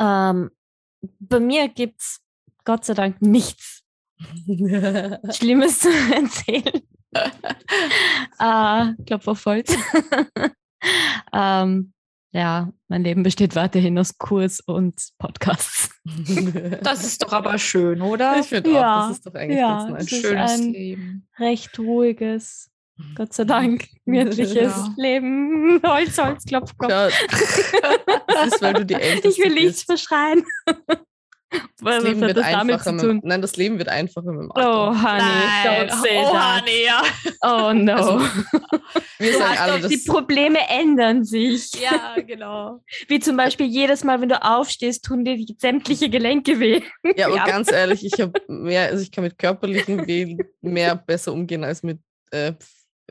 [0.00, 0.50] Ähm,
[1.20, 2.20] bei mir gibt es
[2.64, 3.82] Gott sei Dank nichts
[5.36, 6.82] Schlimmes zu erzählen.
[8.38, 9.76] äh, Klopf auf Holz.
[11.32, 11.92] ähm,
[12.34, 15.90] ja, mein Leben besteht weiterhin aus Kurs und Podcasts.
[16.82, 18.38] Das ist doch aber schön, oder?
[18.38, 21.28] Ich finde ja, auch, das ist doch eigentlich ja, ein schönes ein Leben.
[21.38, 22.70] Recht ruhiges,
[23.14, 24.94] Gott sei Dank, gemütliches ja.
[24.96, 25.80] Leben.
[25.86, 26.92] Holz, Holz, Klopf, Klopf.
[26.92, 27.08] Ja,
[28.26, 29.86] das ist, weil du die Älteste Ich will nichts
[31.50, 31.74] verschreien.
[31.82, 32.92] Das Leben wird das einfacher.
[32.92, 34.70] Mit, nein, das Leben wird einfacher mit dem Alter.
[34.70, 35.88] Oh, Honey, nein.
[35.88, 36.60] don't say oh, that.
[36.60, 37.02] Honey, ja.
[37.42, 37.94] Oh, no.
[37.94, 38.18] Also,
[39.18, 41.72] wir du sagen alle, die Probleme ändern sich.
[41.80, 42.82] Ja, genau.
[43.08, 46.82] Wie zum Beispiel jedes Mal, wenn du aufstehst, tun dir sämtliche Gelenke weh.
[47.16, 47.46] Ja, aber ja.
[47.46, 51.82] ganz ehrlich, ich habe mehr, also ich kann mit körperlichen Weh mehr besser umgehen als
[51.82, 51.98] mit
[52.30, 52.52] äh,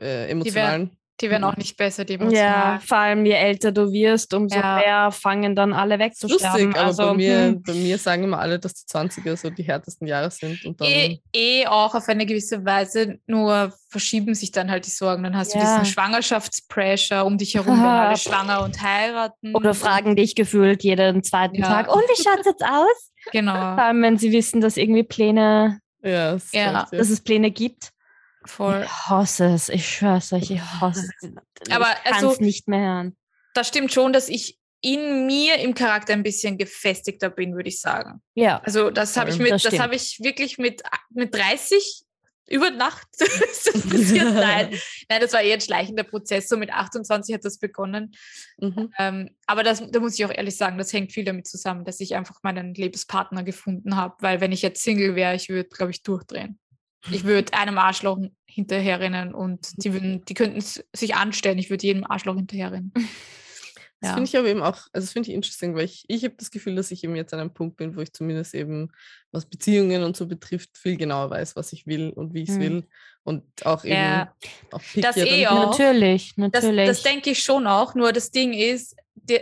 [0.00, 0.96] äh, emotionalen.
[1.20, 2.74] Die werden auch nicht besser, die emotional.
[2.74, 4.76] Ja, vor allem je älter du wirst, umso ja.
[4.76, 6.66] mehr fangen dann alle wegzusterben.
[6.66, 7.62] Lustig, aber also, bei, mir, hm.
[7.62, 10.64] bei mir sagen immer alle, dass die 20er so die härtesten Jahre sind.
[10.64, 14.90] Und dann eh, eh auch auf eine gewisse Weise, nur verschieben sich dann halt die
[14.90, 15.22] Sorgen.
[15.22, 15.60] Dann hast ja.
[15.60, 19.54] du diesen Schwangerschaftspressure um dich herum, wenn alle schwanger und heiraten.
[19.54, 21.68] Oder fragen dich gefühlt jeden zweiten ja.
[21.68, 23.12] Tag, und wie schaut es jetzt aus?
[23.30, 23.52] Genau.
[23.52, 26.86] Vor allem, wenn sie wissen, dass irgendwie Pläne, ja, ja.
[26.90, 27.93] dass es Pläne gibt.
[28.44, 28.82] Voll.
[28.84, 31.30] Ich hasse es, ich schwör's euch, ich hasse es.
[31.70, 33.16] Aber ich also, nicht mehr hören.
[33.54, 37.80] Das stimmt schon, dass ich in mir im Charakter ein bisschen gefestigter bin, würde ich
[37.80, 38.20] sagen.
[38.34, 38.60] Ja.
[38.64, 42.04] Also das habe ich mit, das, das habe ich wirklich mit, mit 30
[42.48, 43.74] über Nacht passiert.
[44.34, 44.78] Nein.
[45.08, 46.48] Nein, das war eher ein schleichender Prozess.
[46.48, 48.14] So mit 28 hat das begonnen.
[48.58, 48.92] Mhm.
[48.98, 52.00] Ähm, aber das, da muss ich auch ehrlich sagen, das hängt viel damit zusammen, dass
[52.00, 54.16] ich einfach meinen Lebenspartner gefunden habe.
[54.20, 56.58] Weil wenn ich jetzt Single wäre, ich würde, glaube ich, durchdrehen.
[57.10, 61.58] Ich würde einem Arschloch hinterherrennen und die, würden, die könnten sich anstellen.
[61.58, 62.92] Ich würde jedem Arschloch hinterherrennen.
[64.00, 64.14] Das ja.
[64.16, 66.50] finde ich aber eben auch, also das finde ich interessant, weil ich, ich habe das
[66.50, 68.92] Gefühl, dass ich eben jetzt an einem Punkt bin, wo ich zumindest eben,
[69.32, 72.56] was Beziehungen und so betrifft, viel genauer weiß, was ich will und wie ich es
[72.56, 72.60] hm.
[72.60, 72.86] will.
[73.22, 74.34] Und auch eben ja.
[74.72, 75.70] auch das eh auch.
[75.70, 76.86] Natürlich, natürlich.
[76.86, 77.94] Das, das denke ich schon auch.
[77.94, 78.94] Nur das Ding ist,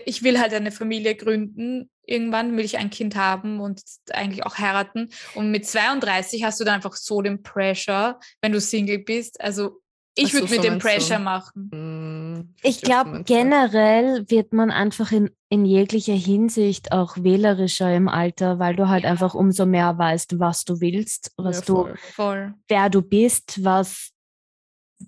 [0.04, 1.90] ich will halt eine Familie gründen.
[2.04, 3.82] Irgendwann will ich ein Kind haben und
[4.12, 5.08] eigentlich auch heiraten.
[5.34, 9.40] Und mit 32 hast du dann einfach so den Pressure, wenn du Single bist.
[9.40, 9.82] Also
[10.14, 11.22] ich würde so, mir den Pressure so.
[11.22, 11.70] machen.
[11.72, 18.58] Hm, ich glaube, generell wird man einfach in, in jeglicher Hinsicht auch wählerischer im Alter,
[18.58, 19.10] weil du halt ja.
[19.10, 21.90] einfach umso mehr weißt, was du willst, was ja, voll.
[21.92, 22.54] du, voll.
[22.68, 24.10] wer du bist, was,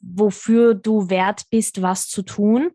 [0.01, 2.71] wofür du wert bist, was zu tun.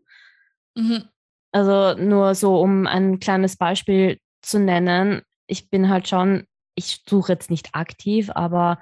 [0.76, 1.06] Mhm.
[1.52, 5.22] Also nur so, um ein kleines Beispiel zu nennen.
[5.48, 8.80] Ich bin halt schon, ich suche jetzt nicht aktiv, aber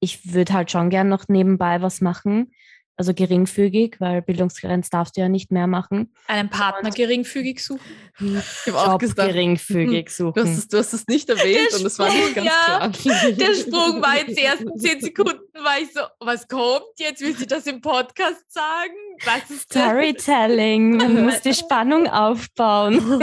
[0.00, 2.52] ich würde halt schon gern noch nebenbei was machen
[2.96, 6.12] also geringfügig, weil Bildungsgrenz darfst du ja nicht mehr machen.
[6.28, 7.80] Einen Partner und geringfügig suchen?
[8.20, 10.34] Ich habe auch gesagt, geringfügig suchen.
[10.34, 12.88] Du hast, es, du hast es nicht erwähnt der und es war nicht ganz ja,
[12.90, 13.32] klar.
[13.32, 17.20] Der Sprung war jetzt die ersten zehn Sekunden, war ich so, was kommt jetzt?
[17.20, 18.94] Will sie das im Podcast sagen?
[19.24, 20.96] Was ist Storytelling.
[20.96, 22.94] Man muss die Spannung aufbauen.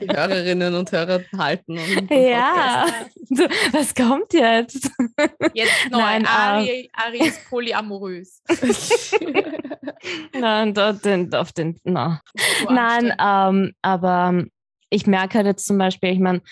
[0.00, 1.78] die Hörerinnen und Hörer halten.
[2.10, 2.86] Ja,
[3.30, 4.90] so, was kommt jetzt?
[5.52, 5.98] Jetzt neu.
[5.98, 8.42] Nein, Ari, Ari ist polyamorös.
[10.38, 12.20] Nein, auf den, auf den, na.
[12.68, 14.44] Nein, ähm, aber
[14.90, 16.42] ich merke halt jetzt zum Beispiel, ich meine,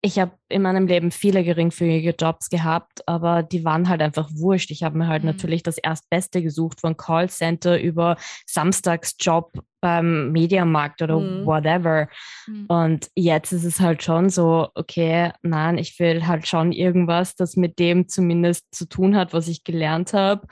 [0.00, 4.70] ich habe in meinem Leben viele geringfügige Jobs gehabt, aber die waren halt einfach wurscht.
[4.70, 5.30] Ich habe mir halt mhm.
[5.30, 11.44] natürlich das Erstbeste gesucht, von Callcenter über Samstagsjob beim Mediamarkt oder mhm.
[11.46, 12.08] whatever.
[12.46, 12.66] Mhm.
[12.66, 17.56] Und jetzt ist es halt schon so, okay, nein, ich will halt schon irgendwas, das
[17.56, 20.46] mit dem zumindest zu tun hat, was ich gelernt habe.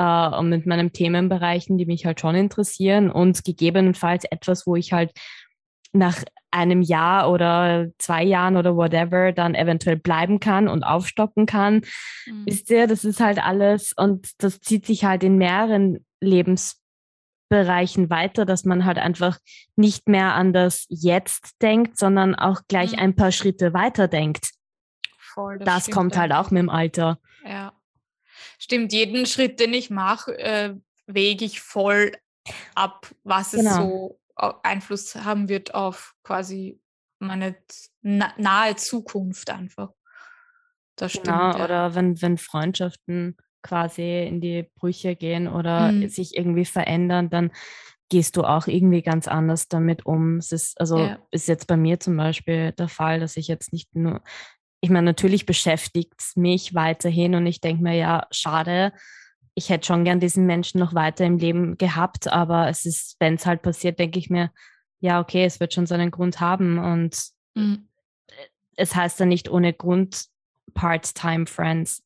[0.00, 4.92] Uh, und mit meinen Themenbereichen, die mich halt schon interessieren und gegebenenfalls etwas, wo ich
[4.92, 5.10] halt
[5.92, 11.82] nach einem Jahr oder zwei Jahren oder whatever dann eventuell bleiben kann und aufstocken kann.
[12.26, 12.46] Mhm.
[12.46, 18.46] Wisst ihr, das ist halt alles und das zieht sich halt in mehreren Lebensbereichen weiter,
[18.46, 19.38] dass man halt einfach
[19.76, 22.98] nicht mehr an das Jetzt denkt, sondern auch gleich mhm.
[22.98, 24.52] ein paar Schritte weiter denkt.
[25.18, 27.18] Voll, das, das kommt halt auch mit dem Alter.
[27.44, 27.72] Ja.
[28.58, 30.74] Stimmt, jeden Schritt, den ich mache, äh,
[31.06, 32.12] wege ich voll
[32.74, 33.70] ab, was genau.
[33.70, 36.80] es so Einfluss haben wird auf quasi
[37.18, 37.56] meine
[38.02, 39.90] nahe Zukunft einfach.
[40.96, 41.26] Das stimmt.
[41.26, 41.64] Genau, ja.
[41.64, 46.08] oder wenn, wenn Freundschaften quasi in die Brüche gehen oder mhm.
[46.08, 47.50] sich irgendwie verändern, dann
[48.08, 50.38] gehst du auch irgendwie ganz anders damit um.
[50.38, 51.18] Es ist, also ja.
[51.30, 54.22] ist jetzt bei mir zum Beispiel der Fall, dass ich jetzt nicht nur,
[54.80, 58.92] ich meine, natürlich beschäftigt es mich weiterhin und ich denke mir, ja, schade,
[59.58, 63.34] ich hätte schon gern diesen Menschen noch weiter im Leben gehabt, aber es ist, wenn
[63.34, 64.52] es halt passiert, denke ich mir,
[65.00, 67.20] ja, okay, es wird schon seinen Grund haben und
[67.56, 67.88] mhm.
[68.76, 70.26] es heißt dann nicht ohne Grund
[70.74, 72.04] Part-Time Friends.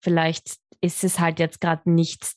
[0.00, 2.34] Vielleicht ist es halt jetzt gerade nicht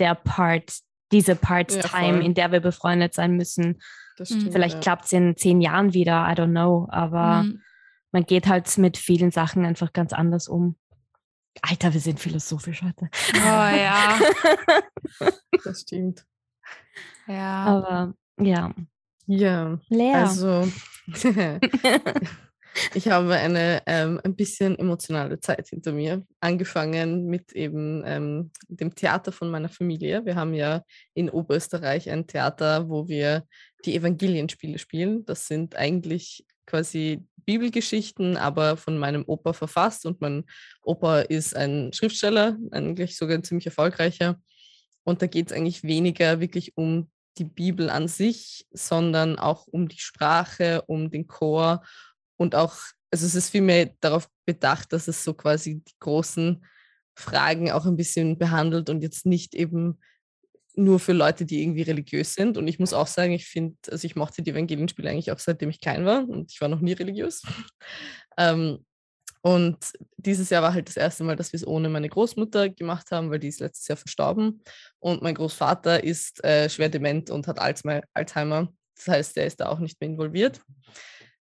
[0.00, 0.72] der Part,
[1.12, 3.80] diese Part-Time, ja, in der wir befreundet sein müssen.
[4.20, 4.80] Stimmt, Vielleicht ja.
[4.80, 7.62] klappt es in zehn Jahren wieder, I don't know, aber mhm.
[8.10, 10.76] man geht halt mit vielen Sachen einfach ganz anders um.
[11.60, 13.08] Alter, wir sind philosophisch heute.
[13.34, 14.18] Oh ja.
[15.64, 16.24] das stimmt.
[17.26, 17.64] Ja.
[17.64, 18.74] Aber ja.
[19.26, 19.78] Ja.
[19.88, 20.16] Leer.
[20.16, 20.68] Also
[22.94, 26.24] ich habe eine ähm, ein bisschen emotionale Zeit hinter mir.
[26.40, 30.24] Angefangen mit eben ähm, dem Theater von meiner Familie.
[30.24, 30.82] Wir haben ja
[31.14, 33.44] in Oberösterreich ein Theater, wo wir
[33.84, 35.24] die Evangelienspiele spielen.
[35.26, 40.06] Das sind eigentlich quasi Bibelgeschichten, aber von meinem Opa verfasst.
[40.06, 40.44] Und mein
[40.82, 44.40] Opa ist ein Schriftsteller, eigentlich sogar ein ziemlich erfolgreicher.
[45.04, 49.88] Und da geht es eigentlich weniger wirklich um die Bibel an sich, sondern auch um
[49.88, 51.82] die Sprache, um den Chor
[52.36, 52.76] und auch,
[53.10, 56.64] also es ist vielmehr darauf bedacht, dass es so quasi die großen
[57.14, 59.98] Fragen auch ein bisschen behandelt und jetzt nicht eben
[60.74, 62.56] nur für Leute, die irgendwie religiös sind.
[62.56, 65.70] Und ich muss auch sagen, ich finde, also ich mochte die Evangelienspiele eigentlich auch seitdem
[65.70, 67.42] ich klein war und ich war noch nie religiös.
[68.38, 68.84] ähm,
[69.42, 69.78] und
[70.16, 73.30] dieses Jahr war halt das erste Mal, dass wir es ohne meine Großmutter gemacht haben,
[73.30, 74.62] weil die ist letztes Jahr verstorben.
[75.00, 78.72] Und mein Großvater ist äh, schwer dement und hat Alzheimer.
[78.94, 80.60] Das heißt, der ist da auch nicht mehr involviert.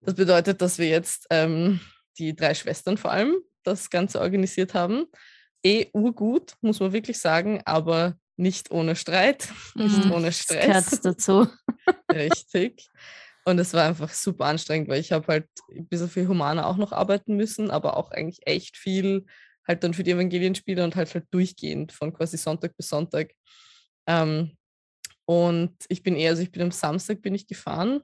[0.02, 1.80] Das bedeutet, dass wir jetzt ähm,
[2.18, 5.06] die drei Schwestern vor allem das Ganze organisiert haben.
[5.64, 10.90] Eh urgut, muss man wirklich sagen, aber nicht ohne Streit, nicht mhm, ohne Stress.
[10.90, 11.48] Das dazu.
[12.12, 12.88] Richtig.
[13.44, 16.76] Und es war einfach super anstrengend, weil ich habe halt ein bisschen viel humaner auch
[16.76, 19.24] noch arbeiten müssen, aber auch eigentlich echt viel
[19.66, 23.32] halt dann für die Evangelienspiele und halt halt durchgehend von quasi Sonntag bis Sonntag.
[24.06, 24.56] Ähm,
[25.26, 28.00] und ich bin eher, also ich bin am Samstag bin ich gefahren,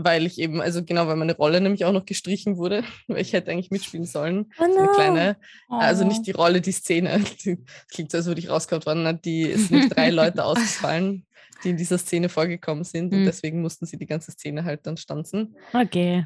[0.00, 3.32] weil ich eben, also genau, weil meine Rolle nämlich auch noch gestrichen wurde, weil ich
[3.32, 4.52] hätte eigentlich mitspielen sollen.
[4.58, 4.78] Oh no.
[4.78, 5.36] Eine kleine,
[5.68, 6.24] also nicht oh.
[6.24, 7.20] die Rolle, die Szene.
[7.44, 7.58] Die,
[7.90, 9.20] klingt so, als würde ich rausgehauen worden.
[9.24, 11.24] Die, es sind drei Leute ausgefallen
[11.64, 13.10] die in dieser Szene vorgekommen sind.
[13.10, 13.18] Mhm.
[13.18, 15.56] Und deswegen mussten sie die ganze Szene halt dann stanzen.
[15.72, 16.24] Okay.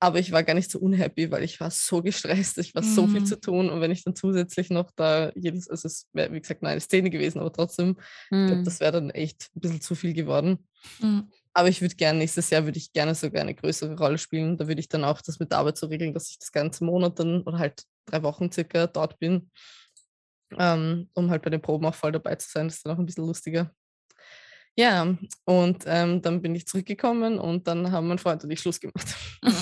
[0.00, 2.94] Aber ich war gar nicht so unhappy, weil ich war so gestresst, ich war mhm.
[2.94, 3.26] so viel mhm.
[3.26, 3.70] zu tun.
[3.70, 6.80] Und wenn ich dann zusätzlich noch da jedes, also es wäre wie gesagt nur eine
[6.80, 7.96] Szene gewesen, aber trotzdem,
[8.30, 8.46] mhm.
[8.48, 10.66] glaub, das wäre dann echt ein bisschen zu viel geworden.
[11.00, 11.30] Mhm.
[11.56, 14.56] Aber ich würde gerne, nächstes Jahr würde ich gerne sogar eine größere Rolle spielen.
[14.56, 16.84] Da würde ich dann auch das mit der Arbeit so regeln, dass ich das ganze
[16.84, 19.50] Monat dann oder halt drei Wochen circa dort bin,
[20.58, 22.66] ähm, um halt bei den Proben auch voll dabei zu sein.
[22.66, 23.70] Das ist dann auch ein bisschen lustiger.
[24.76, 28.80] Ja, und ähm, dann bin ich zurückgekommen und dann haben mein Freund und ich Schluss
[28.80, 29.14] gemacht.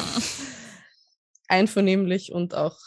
[1.48, 2.78] Einvernehmlich und auch,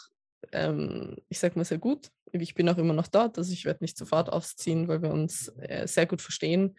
[0.50, 2.10] ähm, ich sag mal, sehr gut.
[2.32, 5.46] Ich bin auch immer noch dort, also ich werde nicht sofort ausziehen, weil wir uns
[5.58, 6.76] äh, sehr gut verstehen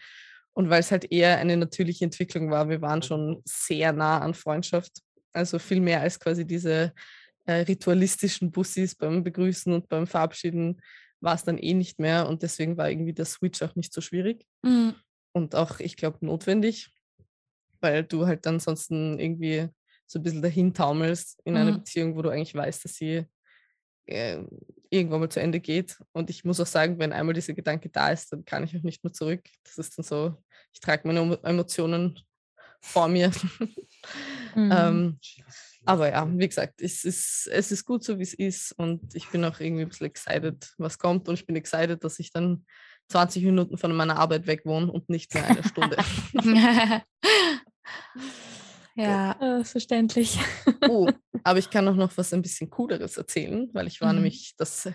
[0.58, 2.70] und weil es halt eher eine natürliche Entwicklung war.
[2.70, 5.02] Wir waren schon sehr nah an Freundschaft,
[5.34, 6.94] also viel mehr als quasi diese
[7.46, 10.82] äh, ritualistischen Bussis beim Begrüßen und beim Verabschieden
[11.20, 14.02] war es dann eh nicht mehr und deswegen war irgendwie der Switch auch nicht so
[14.02, 14.46] schwierig.
[14.64, 14.96] Mhm
[15.38, 16.92] und auch, ich glaube, notwendig,
[17.80, 19.70] weil du halt dann sonst irgendwie
[20.06, 21.60] so ein bisschen dahin taumelst in mhm.
[21.60, 23.26] einer Beziehung, wo du eigentlich weißt, dass sie
[24.08, 24.40] äh,
[24.90, 25.98] irgendwann mal zu Ende geht.
[26.12, 28.84] Und ich muss auch sagen, wenn einmal dieser Gedanke da ist, dann kann ich auch
[28.84, 29.42] nicht mehr zurück.
[29.64, 30.36] Das ist dann so,
[30.74, 32.20] ich trage meine Emotionen
[32.82, 33.32] vor mir.
[34.56, 34.72] Mhm.
[34.76, 35.20] ähm,
[35.86, 38.72] aber ja, wie gesagt, es ist, es ist gut so, wie es ist.
[38.72, 41.30] Und ich bin auch irgendwie ein bisschen excited, was kommt.
[41.30, 42.66] Und ich bin excited, dass ich dann
[43.10, 45.98] 20 Minuten von meiner Arbeit weg wohne und nicht mehr eine Stunde.
[48.98, 50.40] ja, äh, verständlich.
[50.88, 51.10] oh,
[51.44, 54.20] aber ich kann auch noch was ein bisschen Cooleres erzählen, weil ich war mhm.
[54.20, 54.90] nämlich, das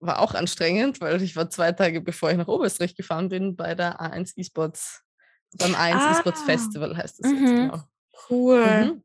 [0.00, 3.74] war auch anstrengend, weil ich war zwei Tage bevor ich nach Oberösterreich gefahren bin bei
[3.74, 5.02] der A1 E-Sports,
[5.56, 6.12] beim A1 ah.
[6.12, 7.38] E-Sports Festival heißt es mhm.
[7.38, 7.82] jetzt genau.
[8.28, 8.84] Cool.
[8.84, 9.04] Mhm.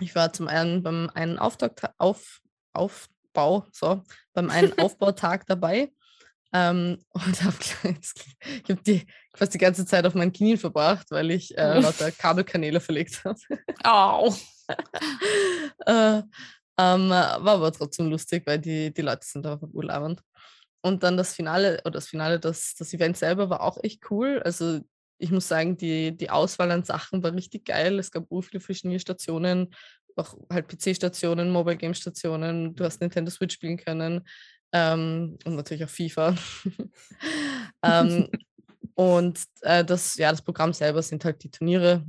[0.00, 2.40] Ich war zum einen beim einen Auftakt, auf,
[2.72, 5.92] Aufbau, so, beim einen Aufbautag dabei
[6.52, 9.06] ähm, und hab, ich habe die
[9.38, 13.38] fast die ganze Zeit auf meinen Knien verbracht, weil ich äh, lauter Kabelkanäle verlegt habe.
[13.84, 14.34] Au!
[15.86, 16.22] äh,
[16.80, 20.20] ähm, war aber trotzdem lustig, weil die, die Leute sind einfach urlaubend.
[20.80, 24.40] Und dann das Finale, oder das Finale, das, das Event selber war auch echt cool.
[24.44, 24.80] Also
[25.18, 27.98] ich muss sagen, die, die Auswahl an Sachen war richtig geil.
[27.98, 29.74] Es gab so viele verschiedene Stationen,
[30.16, 32.74] auch halt PC-Stationen, Mobile Game-Stationen.
[32.74, 34.26] Du hast Nintendo Switch spielen können.
[34.72, 36.36] Ähm, und natürlich auch FIFA.
[37.84, 38.28] ähm,
[38.98, 42.04] Und äh, das, ja, das Programm selber sind halt die Turniere.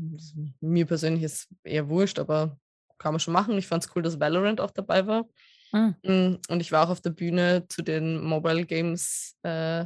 [0.60, 2.58] Mir persönlich ist eher wurscht, aber
[2.98, 3.56] kann man schon machen.
[3.60, 5.28] Ich fand es cool, dass Valorant auch dabei war.
[5.72, 6.40] Mhm.
[6.50, 9.86] Und ich war auch auf der Bühne zu den Mobile Games äh,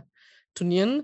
[0.54, 1.04] Turnieren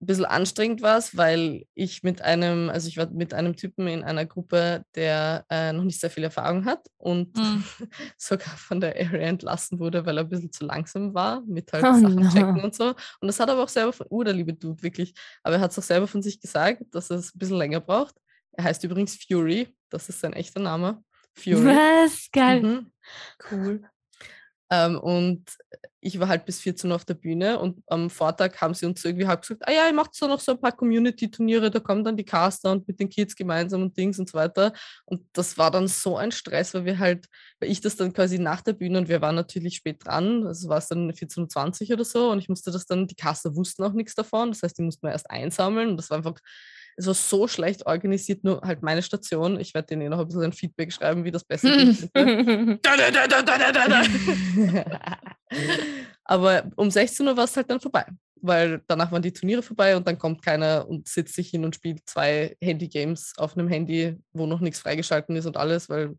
[0.00, 3.88] ein bisschen anstrengend war es, weil ich mit einem, also ich war mit einem Typen
[3.88, 7.64] in einer Gruppe, der äh, noch nicht sehr viel Erfahrung hat und mm.
[8.18, 11.84] sogar von der Area entlassen wurde, weil er ein bisschen zu langsam war mit halt
[11.84, 12.28] oh, Sachen no.
[12.30, 12.88] checken und so.
[12.88, 15.70] Und das hat aber auch selber von, uh, der liebe Dude, wirklich, aber er hat
[15.70, 18.16] es auch selber von sich gesagt, dass er es ein bisschen länger braucht.
[18.52, 21.02] Er heißt übrigens Fury, das ist sein echter Name.
[21.34, 21.64] Fury.
[21.64, 22.28] Was?
[22.32, 22.62] Geil.
[22.62, 22.92] Mhm.
[23.50, 23.82] Cool.
[24.70, 25.44] Ähm, und
[26.00, 29.04] ich war halt bis 14 Uhr auf der Bühne und am Vortag haben sie uns
[29.04, 32.04] irgendwie halt gesagt, ah ja, ihr macht so noch so ein paar Community-Turniere, da kommen
[32.04, 34.72] dann die Caster und mit den Kids gemeinsam und Dings und so weiter.
[35.04, 37.26] Und das war dann so ein Stress, weil wir halt,
[37.60, 40.68] weil ich das dann quasi nach der Bühne und wir waren natürlich spät dran, also
[40.68, 43.82] war es dann 14.20 Uhr oder so und ich musste das dann, die Caster wussten
[43.82, 46.38] auch nichts davon, das heißt, die mussten wir erst einsammeln und das war einfach
[46.96, 49.60] es war so schlecht organisiert, nur halt meine Station.
[49.60, 52.10] Ich werde denen eh noch ein bisschen ein Feedback schreiben, wie das besser geht.
[56.24, 58.06] Aber um 16 Uhr war es halt dann vorbei,
[58.40, 61.74] weil danach waren die Turniere vorbei und dann kommt keiner und sitzt sich hin und
[61.74, 66.16] spielt zwei Handy-Games auf einem Handy, wo noch nichts freigeschalten ist und alles, weil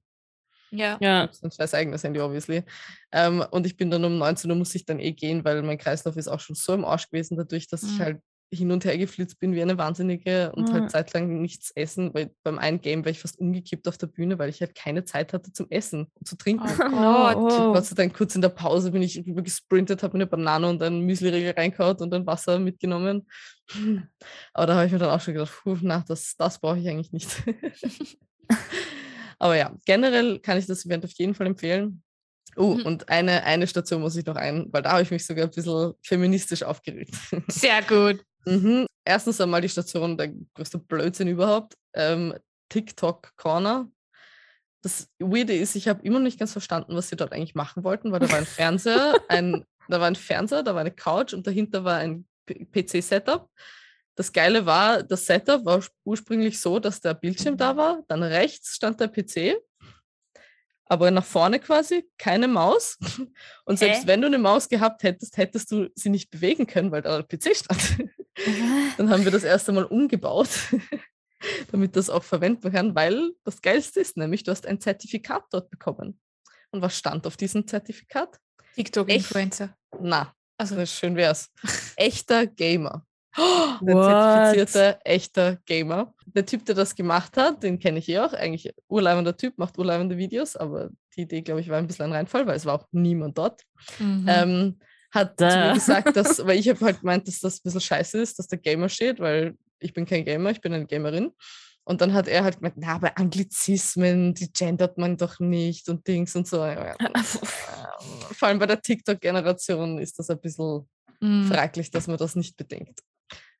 [0.71, 0.97] ja.
[0.99, 1.27] ja.
[1.27, 2.63] Das ist ein scheiß eigenes Handy, obviously.
[3.11, 5.77] Ähm, und ich bin dann um 19 Uhr muss ich dann eh gehen, weil mein
[5.77, 7.89] Kreislauf ist auch schon so im Arsch gewesen, dadurch, dass mhm.
[7.89, 10.73] ich halt hin und her geflitzt bin wie eine Wahnsinnige und mhm.
[10.73, 14.39] halt zeitlang nichts essen, weil beim einen Game war ich fast umgekippt auf der Bühne,
[14.39, 16.67] weil ich halt keine Zeit hatte zum Essen und zu trinken.
[16.67, 17.35] Oh Gott.
[17.37, 17.73] Oh.
[17.73, 20.81] Gott sei Dank kurz in der Pause bin ich rüber gesprintet, habe eine Banane und
[20.81, 23.27] einen Müsli-Riegel reingehauen und ein Wasser mitgenommen.
[24.53, 26.87] Aber da habe ich mir dann auch schon gedacht, puh, na, das, das brauche ich
[26.87, 27.43] eigentlich nicht.
[29.39, 32.01] Aber ja, generell kann ich das Event auf jeden Fall empfehlen.
[32.55, 32.85] Oh, mhm.
[32.85, 35.51] und eine, eine Station muss ich noch ein, weil da habe ich mich sogar ein
[35.51, 37.15] bisschen feministisch aufgeregt.
[37.49, 38.23] Sehr gut.
[38.47, 38.87] Mhm.
[39.03, 41.75] Erstens einmal die Station, der größte Blödsinn überhaupt.
[41.93, 42.33] Ähm,
[42.69, 43.89] TikTok Corner.
[44.81, 47.83] Das Weirde ist, ich habe immer noch nicht ganz verstanden, was sie dort eigentlich machen
[47.83, 51.33] wollten, weil da war ein Fernseher, ein, da war ein Fernseher, da war eine Couch
[51.33, 53.49] und dahinter war ein PC-Setup.
[54.15, 58.75] Das Geile war, das Setup war ursprünglich so, dass der Bildschirm da war, dann rechts
[58.75, 59.57] stand der PC
[60.89, 62.97] aber nach vorne quasi keine Maus.
[63.65, 64.07] Und selbst Hä?
[64.07, 67.37] wenn du eine Maus gehabt hättest, hättest du sie nicht bewegen können, weil da der
[67.37, 68.09] PC stand.
[68.97, 70.49] Dann haben wir das erste Mal umgebaut,
[71.71, 75.69] damit das auch verwenden kann, weil das Geilste ist nämlich, du hast ein Zertifikat dort
[75.69, 76.19] bekommen.
[76.71, 78.39] Und was stand auf diesem Zertifikat?
[78.75, 79.75] TikTok-Influencer.
[80.01, 81.51] Na, also schön wär's.
[81.95, 83.03] Echter Gamer.
[83.39, 86.11] Oh, ein zertifizierter, echter Gamer.
[86.25, 88.33] Der Typ, der das gemacht hat, den kenne ich eh auch.
[88.33, 92.13] Eigentlich urleibender Typ, macht urleibende Videos, aber die Idee, glaube ich, war ein bisschen ein
[92.13, 93.61] Reinfall, weil es war auch niemand dort.
[93.99, 94.25] Mhm.
[94.27, 94.79] Ähm,
[95.11, 98.17] hat zu mir gesagt, dass, weil ich habe halt gemeint, dass das ein bisschen scheiße
[98.19, 101.31] ist, dass der Gamer steht, weil ich bin kein Gamer, ich bin eine Gamerin.
[101.83, 106.05] Und dann hat er halt gemeint, na, aber Anglizismen, die gendert man doch nicht und
[106.05, 106.57] Dings und so.
[108.33, 110.89] Vor allem bei der TikTok-Generation ist das ein bisschen
[111.21, 111.47] mm.
[111.47, 112.99] fraglich, dass man das nicht bedenkt.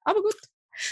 [0.01, 0.35] Aber gut.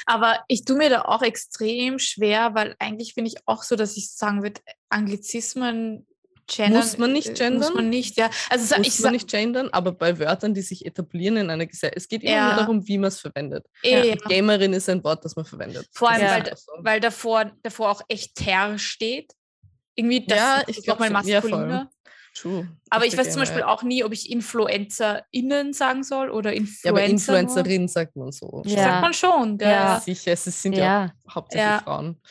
[0.05, 3.97] Aber ich tue mir da auch extrem schwer, weil eigentlich finde ich auch so, dass
[3.97, 6.07] ich sagen würde, Anglizismen
[6.47, 6.81] gendern.
[6.81, 7.59] Muss man nicht gendern?
[7.59, 8.29] Muss man nicht, ja.
[8.49, 11.97] Also muss ich man nicht gendern, aber bei Wörtern, die sich etablieren in einer Gesellschaft,
[11.97, 12.47] es geht immer ja.
[12.47, 13.65] nur darum, wie man es verwendet.
[13.83, 14.15] Ja.
[14.15, 15.87] Gamerin ist ein Wort, das man verwendet.
[15.91, 19.33] Vor allem, weil, weil davor, davor auch echt Ter steht.
[19.95, 21.89] Irgendwie, das ja, ich glaube, mal maskuliner.
[22.35, 22.67] True.
[22.89, 26.87] Aber ich weiß zum Beispiel auch nie, ob ich InfluencerInnen sagen soll oder Influencer.
[26.87, 28.61] Ja, aber Influencerin sagt man so.
[28.65, 28.83] Ja.
[28.83, 29.57] Sagt man schon.
[29.57, 29.69] Gell?
[29.69, 30.33] Ja, sicher.
[30.33, 31.79] Es sind ja, ja hauptsächlich ja.
[31.79, 32.21] Frauen.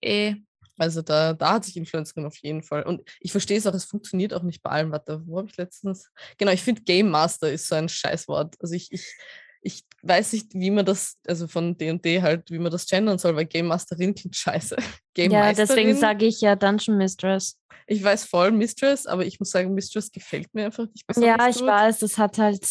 [0.00, 0.34] Eh.
[0.78, 2.84] Also da, da hat sich Influencerin auf jeden Fall.
[2.84, 4.92] Und ich verstehe es auch, es funktioniert auch nicht bei allem.
[4.92, 6.10] Warte, wo habe ich letztens?
[6.38, 8.56] Genau, ich finde Game Master ist so ein Scheißwort.
[8.60, 9.14] Also ich, ich,
[9.60, 13.34] ich weiß nicht, wie man das, also von D&D halt, wie man das gendern soll,
[13.36, 14.76] weil Game Masterin klingt scheiße.
[15.14, 17.58] Game ja, deswegen sage ich ja Dungeon Mistress.
[17.86, 21.48] Ich weiß voll Mistress, aber ich muss sagen, Mistress gefällt mir einfach nicht besonders Ja,
[21.48, 21.66] ich gut.
[21.66, 22.66] weiß, das hat halt,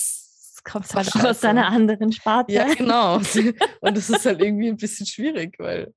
[0.63, 2.53] kommt halt auch aus einer anderen Sparte.
[2.53, 3.17] Ja, genau.
[3.81, 5.93] Und das ist halt irgendwie ein bisschen schwierig, weil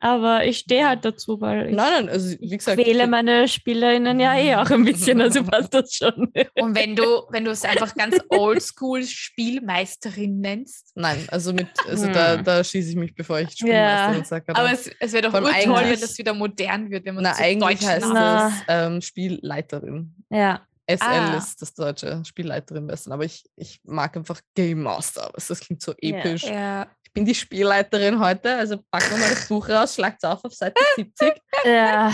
[0.00, 4.20] aber ich stehe halt dazu, weil ich nein, nein, also, wie gesagt, wähle meine SpielerInnen
[4.20, 6.32] ja eh auch ein bisschen, also passt das schon.
[6.54, 10.92] Und wenn du, wenn du es einfach ganz oldschool Spielmeisterin nennst?
[10.94, 12.12] Nein, also mit, also hm.
[12.12, 14.24] da, da schieße ich mich, bevor ich Spielmeisterin ja.
[14.24, 14.54] sage.
[14.54, 17.40] Aber es, es wäre doch toll, wenn das wieder modern wird, wenn man na, das
[17.40, 20.14] eigentlich Deutsch heißt das ähm, Spielleiterin.
[20.30, 20.62] Ja.
[20.90, 21.36] SL ah.
[21.36, 25.30] ist das deutsche Spielleiterin besten, aber ich, ich mag einfach Game Master.
[25.34, 26.44] Das klingt so episch.
[26.44, 26.52] Ja.
[26.52, 30.28] ja ich bin die Spielleiterin heute, also packen wir mal das Buch raus, schlagt es
[30.28, 31.32] auf auf Seite 70.
[31.64, 32.12] Ja.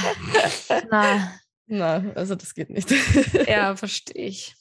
[0.90, 1.34] Na.
[1.66, 2.90] Na, also das geht nicht.
[3.48, 4.54] Ja, verstehe ich.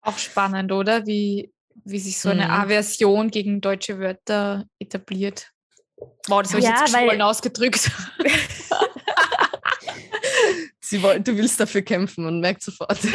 [0.00, 1.06] Auch spannend, oder?
[1.06, 1.52] Wie
[1.84, 2.50] wie sich so eine mhm.
[2.52, 5.52] Aversion gegen deutsche Wörter etabliert.
[6.26, 7.90] Wow, das habe ich ja, jetzt weil, ausgedrückt.
[10.88, 12.98] Sie wollen, du willst dafür kämpfen, man merkt sofort.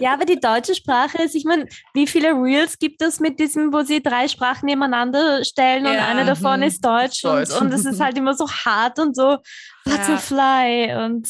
[0.00, 3.72] Ja, aber die deutsche Sprache ist, ich meine, wie viele Reels gibt es mit diesem,
[3.72, 5.92] wo sie drei Sprachen nebeneinander stellen ja.
[5.92, 7.50] und eine davon ist Deutsch, Deutsch.
[7.52, 9.38] Und, und es ist halt immer so hart und so
[9.84, 11.06] Butterfly ja.
[11.06, 11.26] und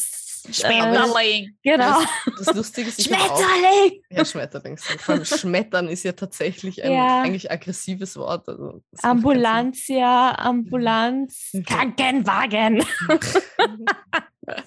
[0.51, 1.57] Schmetterling.
[1.63, 1.99] Genau.
[2.25, 4.01] Das, das Lustige ist, Schmetterling!
[4.11, 4.77] Auch, ja, Schmetterling.
[4.77, 7.21] Vor allem Schmettern ist ja tatsächlich ein ja.
[7.21, 8.47] eigentlich aggressives Wort.
[8.47, 12.83] Also, Ambulancia, Ambulanz, Krankenwagen.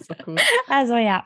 [0.00, 0.36] so cool.
[0.68, 1.24] Also ja.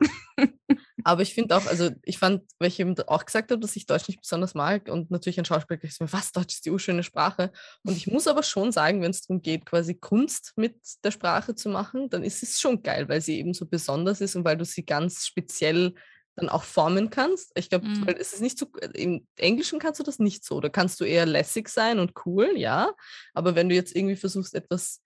[1.04, 3.86] Aber ich finde auch, also ich fand, weil ich eben auch gesagt habe, dass ich
[3.86, 7.02] Deutsch nicht besonders mag und natürlich ein Schauspieler gesagt mir, was, Deutsch ist die urschöne
[7.02, 7.52] Sprache.
[7.84, 11.54] Und ich muss aber schon sagen, wenn es darum geht, quasi Kunst mit der Sprache
[11.54, 14.56] zu machen, dann ist es schon geil, weil sie eben so besonders ist und weil
[14.56, 15.94] du sie ganz speziell
[16.36, 17.52] dann auch formen kannst.
[17.54, 18.06] Ich glaube, mhm.
[18.06, 20.60] weil es ist nicht so, im Englischen kannst du das nicht so.
[20.60, 22.92] Da kannst du eher lässig sein und cool, ja.
[23.34, 25.02] Aber wenn du jetzt irgendwie versuchst, etwas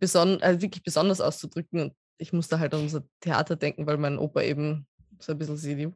[0.00, 4.18] beson also wirklich besonders auszudrücken und ich musste halt an unser Theater denken, weil mein
[4.18, 4.86] Opa eben
[5.18, 5.88] so ein bisschen sie die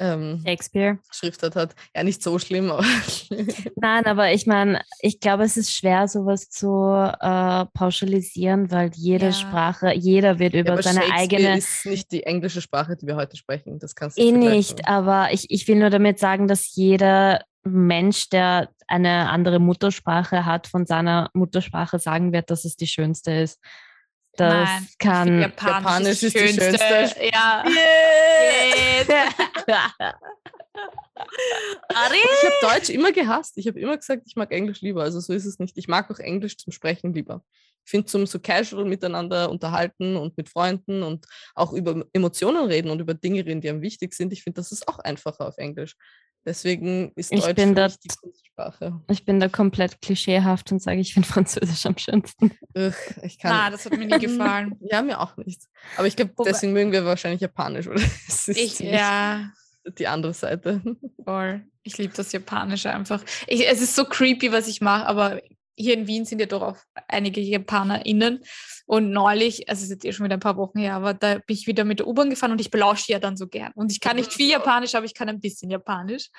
[0.00, 1.74] ähm, Shakespeare Schriftart hat.
[1.94, 2.84] Ja, nicht so schlimm, aber.
[3.76, 9.26] Nein, aber ich meine, ich glaube, es ist schwer, sowas zu äh, pauschalisieren, weil jede
[9.26, 9.32] ja.
[9.32, 11.58] Sprache, jeder wird über ja, seine eigene.
[11.58, 13.78] ist nicht die englische Sprache, die wir heute sprechen.
[13.78, 18.28] Das kannst du Eh nicht, aber ich, ich will nur damit sagen, dass jeder Mensch,
[18.30, 23.60] der eine andere Muttersprache hat, von seiner Muttersprache sagen wird, dass es die schönste ist.
[24.38, 25.40] Das Nein, kann.
[25.40, 27.26] Japanisch, Japanisch ist, die schönste.
[27.32, 27.64] Ja.
[27.66, 29.08] Yes.
[29.08, 29.34] yes.
[31.88, 33.58] ich habe Deutsch immer gehasst.
[33.58, 35.02] Ich habe immer gesagt, ich mag Englisch lieber.
[35.02, 35.76] Also so ist es nicht.
[35.76, 37.42] Ich mag auch Englisch zum Sprechen lieber.
[37.84, 41.26] Ich finde zum so casual miteinander unterhalten und mit Freunden und
[41.56, 44.32] auch über Emotionen reden und über Dinge reden, die einem wichtig sind.
[44.32, 45.96] Ich finde, das ist auch einfacher auf Englisch.
[46.48, 48.98] Deswegen ist ich Deutsch bin da, die Kunstsprache.
[49.10, 52.52] Ich bin da komplett klischeehaft und sage, ich finde Französisch am schönsten.
[52.74, 54.78] Ugh, ich kann, ah, das hat mir nie gefallen.
[54.80, 55.60] ja, mir auch nicht.
[55.98, 58.00] Aber ich glaube, deswegen mögen wir wahrscheinlich Japanisch, oder?
[58.46, 59.50] ich, ja.
[59.98, 60.80] Die andere Seite.
[61.22, 61.66] Voll.
[61.82, 63.22] Ich liebe das Japanische einfach.
[63.46, 65.42] Ich, es ist so creepy, was ich mache, aber
[65.78, 66.76] hier in Wien sind ja doch auch
[67.06, 68.40] einige JapanerInnen.
[68.86, 71.34] Und neulich, also es ist jetzt eh schon wieder ein paar Wochen her, aber da
[71.34, 73.72] bin ich wieder mit der U-Bahn gefahren und ich belausche ja dann so gern.
[73.74, 76.30] Und ich kann nicht viel Japanisch, aber ich kann ein bisschen Japanisch.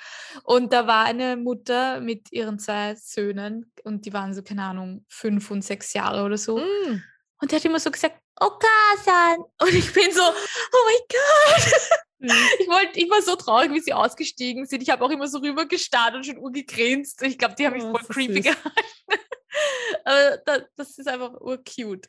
[0.42, 5.04] Und da war eine Mutter mit ihren zwei Söhnen und die waren so, keine Ahnung,
[5.08, 6.58] fünf und sechs Jahre oder so.
[6.58, 7.02] Mm.
[7.40, 9.38] Und die hat immer so gesagt, Okasan.
[9.60, 12.00] Und ich bin so, oh mein Gott.
[12.20, 12.30] Mhm.
[12.60, 14.82] Ich, wollt, ich war so traurig, wie sie ausgestiegen sind.
[14.82, 17.22] Ich habe auch immer so rüber gestarrt und schon urgegrinst.
[17.22, 18.44] Ich glaube, die haben mich oh, voll creepy süß.
[18.44, 18.70] gehalten.
[20.04, 22.08] Aber das ist einfach urcute.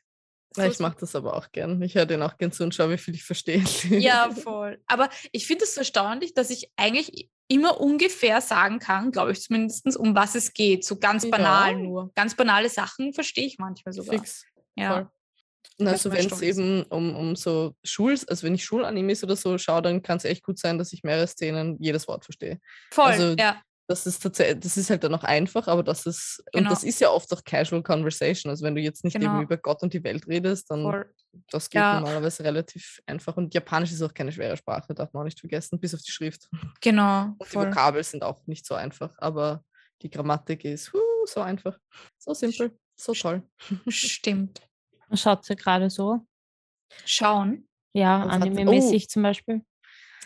[0.57, 1.82] Ja, ich mache das aber auch gern.
[1.82, 3.64] Ich höre den auch gern zu und schaue, wie viel ich verstehe.
[3.89, 4.82] Ja, voll.
[4.86, 9.41] Aber ich finde es so erstaunlich, dass ich eigentlich immer ungefähr sagen kann, glaube ich
[9.41, 10.84] zumindest, um was es geht.
[10.84, 11.78] So ganz banal ja.
[11.78, 12.12] nur.
[12.16, 14.20] Ganz banale Sachen verstehe ich manchmal sogar.
[14.20, 14.45] Fix.
[14.76, 14.93] Ja.
[14.93, 15.09] Voll.
[15.88, 19.82] Also wenn es eben um, um so Schul, also wenn ich Schulanimes oder so schaue,
[19.82, 22.59] dann kann es echt gut sein, dass ich mehrere Szenen jedes Wort verstehe.
[22.91, 23.61] Voll, also, ja.
[23.91, 26.63] Das ist tatsächlich, das ist halt dann auch einfach, aber das ist, genau.
[26.63, 28.49] und das ist ja oft auch Casual Conversation.
[28.49, 29.34] Also wenn du jetzt nicht genau.
[29.34, 31.13] eben über Gott und die Welt redest, dann Voll.
[31.49, 31.99] das geht ja.
[31.99, 33.36] normalerweise relativ einfach.
[33.36, 36.11] Und Japanisch ist auch keine schwere Sprache, darf man auch nicht vergessen, bis auf die
[36.11, 36.47] Schrift.
[36.79, 37.23] Genau.
[37.38, 39.61] Und die Vokabeln sind auch nicht so einfach, aber
[40.01, 41.77] die Grammatik ist huh, so einfach,
[42.17, 43.43] so simpel, so toll.
[43.89, 44.61] Stimmt.
[45.14, 46.26] Schaut sie gerade so?
[47.05, 47.68] Schauen?
[47.93, 49.07] Ja, anime-mäßig oh.
[49.07, 49.62] zum Beispiel.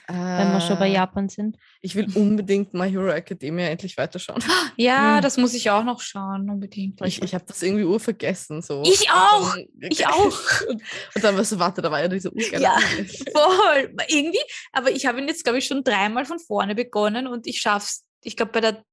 [0.07, 1.57] Äh, wenn wir schon bei äh, Japan sind.
[1.81, 4.43] Ich will unbedingt My Hero Academia endlich weiterschauen.
[4.77, 5.21] Ja, hm.
[5.21, 6.99] das muss ich auch noch schauen, unbedingt.
[7.01, 8.61] Ich, ich habe das irgendwie urvergessen.
[8.61, 8.83] So.
[8.85, 9.55] Ich auch!
[9.79, 10.61] ich auch!
[10.67, 10.81] Und,
[11.15, 12.77] und, dann war so, warte, da war ja diese urgeile Ja,
[13.33, 13.95] voll.
[14.07, 14.41] Irgendwie,
[14.73, 17.85] aber ich habe ihn jetzt, glaube ich, schon dreimal von vorne begonnen und ich schaffe
[17.85, 18.83] es, ich glaube, bei der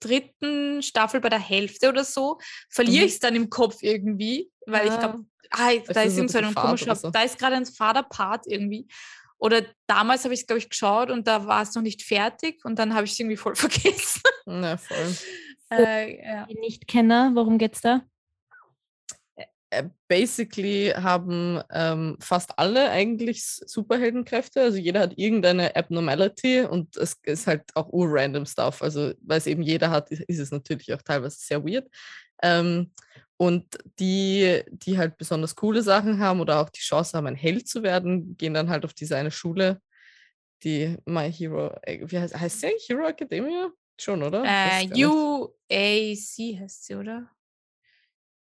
[0.00, 2.38] dritten Staffel, bei der Hälfte oder so,
[2.68, 3.06] verliere mhm.
[3.06, 4.92] ich es dann im Kopf irgendwie, weil ja.
[4.92, 7.10] ich glaube, ah, da ist, ist so ein komischer, so.
[7.10, 8.86] da ist gerade ein Vaterpart irgendwie.
[9.38, 12.64] Oder damals habe ich es, glaube ich, geschaut und da war es noch nicht fertig
[12.64, 14.22] und dann habe ich es irgendwie voll vergessen.
[14.46, 15.16] Na, voll.
[15.70, 16.46] äh, ja.
[16.46, 18.02] Die Nicht-Kenner, worum geht es da?
[19.72, 24.60] Äh, basically haben ähm, fast alle eigentlich Superheldenkräfte.
[24.60, 28.82] Also jeder hat irgendeine Abnormality und es ist halt auch ur-random Stuff.
[28.82, 31.88] Also weil es eben jeder hat, ist es natürlich auch teilweise sehr weird.
[32.42, 32.92] Ähm,
[33.42, 37.66] und die, die halt besonders coole Sachen haben oder auch die Chance haben, ein Held
[37.66, 39.82] zu werden, gehen dann halt auf diese eine Schule,
[40.62, 43.72] die My Hero, wie heißt, heißt sie eigentlich Hero Academia?
[44.00, 44.44] Schon, oder?
[44.46, 47.28] Äh, UAC heißt sie, oder?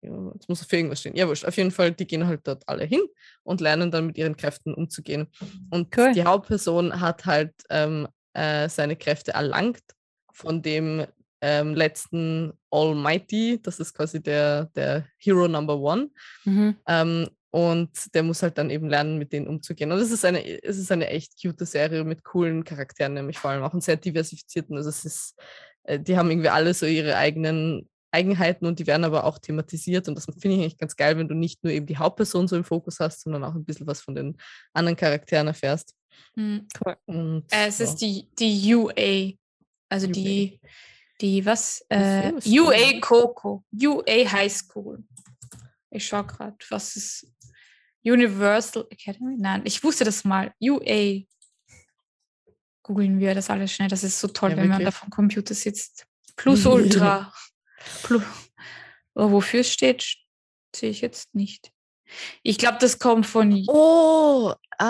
[0.03, 1.15] Ja, jetzt muss auf irgendwas stehen.
[1.15, 1.45] Ja, wurscht.
[1.45, 3.03] Auf jeden Fall, die gehen halt dort alle hin
[3.45, 5.29] und lernen dann mit ihren Kräften umzugehen.
[5.71, 6.11] Und cool.
[6.15, 9.85] die Hauptperson hat halt ähm, äh, seine Kräfte erlangt
[10.33, 11.07] von dem
[11.41, 16.11] ähm, letzten Almighty, das ist quasi der, der Hero Number One.
[16.45, 16.77] Mhm.
[16.87, 19.91] Ähm, und der muss halt dann eben lernen, mit denen umzugehen.
[19.91, 23.51] Und es ist eine, es ist eine echt cute Serie mit coolen Charakteren, nämlich vor
[23.51, 24.77] allem auch und sehr diversifizierten.
[24.77, 25.41] Also es ist,
[25.85, 30.09] äh, die haben irgendwie alle so ihre eigenen Eigenheiten und die werden aber auch thematisiert.
[30.09, 32.57] Und das finde ich eigentlich ganz geil, wenn du nicht nur eben die Hauptperson so
[32.57, 34.37] im Fokus hast, sondern auch ein bisschen was von den
[34.73, 35.95] anderen Charakteren erfährst.
[36.37, 36.69] Mhm.
[36.85, 36.97] Cool.
[37.07, 37.85] Und, äh, es ja.
[37.87, 39.33] ist die, die UA,
[39.89, 40.13] also UA.
[40.13, 40.61] die,
[41.21, 41.85] die was?
[41.89, 45.05] Äh, UA Coco, UA High School.
[45.91, 47.27] Ich schaue gerade, was ist
[48.05, 49.37] Universal Academy?
[49.39, 50.53] Nein, ich wusste das mal.
[50.61, 51.25] UA.
[52.83, 53.89] Googeln wir das alles schnell.
[53.89, 56.07] Das ist so toll, ja, wenn man da vom Computer sitzt.
[56.37, 57.33] Plus Ultra.
[58.03, 58.23] Plus.
[59.15, 60.17] Aber wofür steht,
[60.75, 61.73] sehe ich jetzt nicht.
[62.43, 63.65] Ich glaube, das kommt von.
[63.69, 64.85] Oh, ah,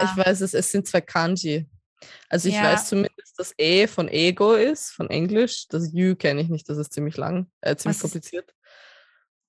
[0.00, 0.04] ah.
[0.04, 0.54] ich weiß es.
[0.54, 1.66] Es sind zwei Kanji.
[2.28, 2.64] Also ich ja.
[2.64, 5.66] weiß zumindest, dass E von Ego ist, von Englisch.
[5.68, 8.52] Das U kenne ich nicht, das ist ziemlich lang, äh, ziemlich Was kompliziert.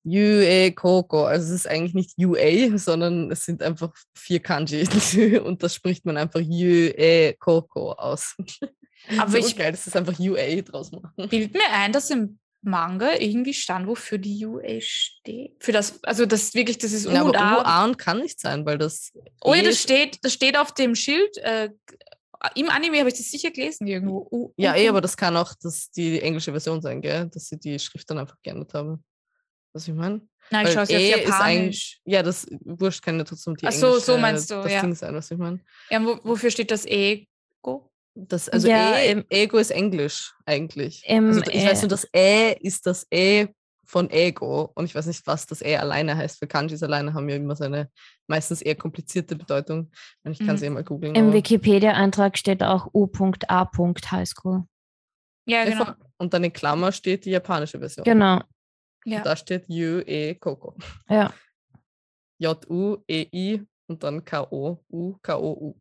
[0.06, 1.26] UA Coco.
[1.26, 4.88] Also es ist eigentlich nicht UA, sondern es sind einfach vier Kanji
[5.44, 8.36] und das spricht man einfach UA Coco aus.
[9.18, 11.28] Aber so ich geil, dass es einfach UA draus machen.
[11.30, 15.62] Bild mir ein, dass im Manga irgendwie stand, wofür die UA steht.
[15.62, 17.58] Für das, also das wirklich, das ist U ja, und A.
[17.58, 19.12] U, A und kann nicht sein, weil das.
[19.42, 21.38] Oh ja, das steht, das steht auf dem Schild.
[21.40, 21.72] Äh,
[22.56, 24.28] Im Anime habe ich das sicher gelesen irgendwo.
[24.32, 27.30] U, ja, eh, aber das kann auch das die englische Version sein, gell?
[27.30, 29.04] Dass sie die Schrift dann einfach geändert haben.
[29.72, 30.22] Was ich meine?
[30.52, 32.02] Nein, ich schaue es e jetzt japanisch.
[32.06, 34.82] Ein, ja, das Wurscht kann ja trotzdem die Ach so, so meinst du, das ja.
[34.82, 35.62] Ding sein, was ich meine.
[35.90, 37.90] Ja, wo, wofür steht das Ego?
[38.14, 41.04] Das, also ja, e, Ego ist Englisch eigentlich.
[41.08, 43.48] Im, also ich äh, weiß nur, das Ä ist das E
[43.94, 46.40] von Ego und ich weiß nicht, was das E alleine heißt.
[46.40, 47.92] Für Kanjis alleine haben ja immer seine
[48.26, 49.92] meistens eher komplizierte Bedeutung.
[50.24, 50.58] Und ich kann mhm.
[50.58, 51.14] sie eh mal googeln.
[51.14, 53.70] Im Wikipedia-Eintrag steht auch U.A.
[54.12, 54.64] Highschool.
[55.46, 55.92] Ja, genau.
[56.18, 58.04] Und dann in Klammer steht die japanische Version.
[58.04, 58.42] Genau.
[59.06, 59.18] Ja.
[59.18, 60.76] Und da steht U-E Coco.
[61.08, 61.32] Ja.
[62.40, 65.76] J-U-E-I und dann K-O-U, K-O-U.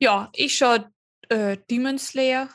[0.00, 0.90] Ja, ich schaue
[1.28, 2.48] äh, Demon Slayer.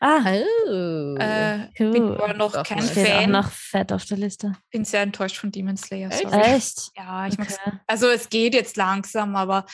[0.00, 0.20] Ah,
[0.68, 1.90] oh, äh, cool.
[1.92, 3.34] bin aber noch kein Fan.
[3.34, 4.56] Auch noch fett auf der Liste.
[4.70, 6.10] Bin sehr enttäuscht von Demon Slayer.
[6.10, 6.32] Echt?
[6.32, 6.90] Echt?
[6.96, 7.54] Ja, ich okay.
[7.86, 9.66] Also es geht jetzt langsam, aber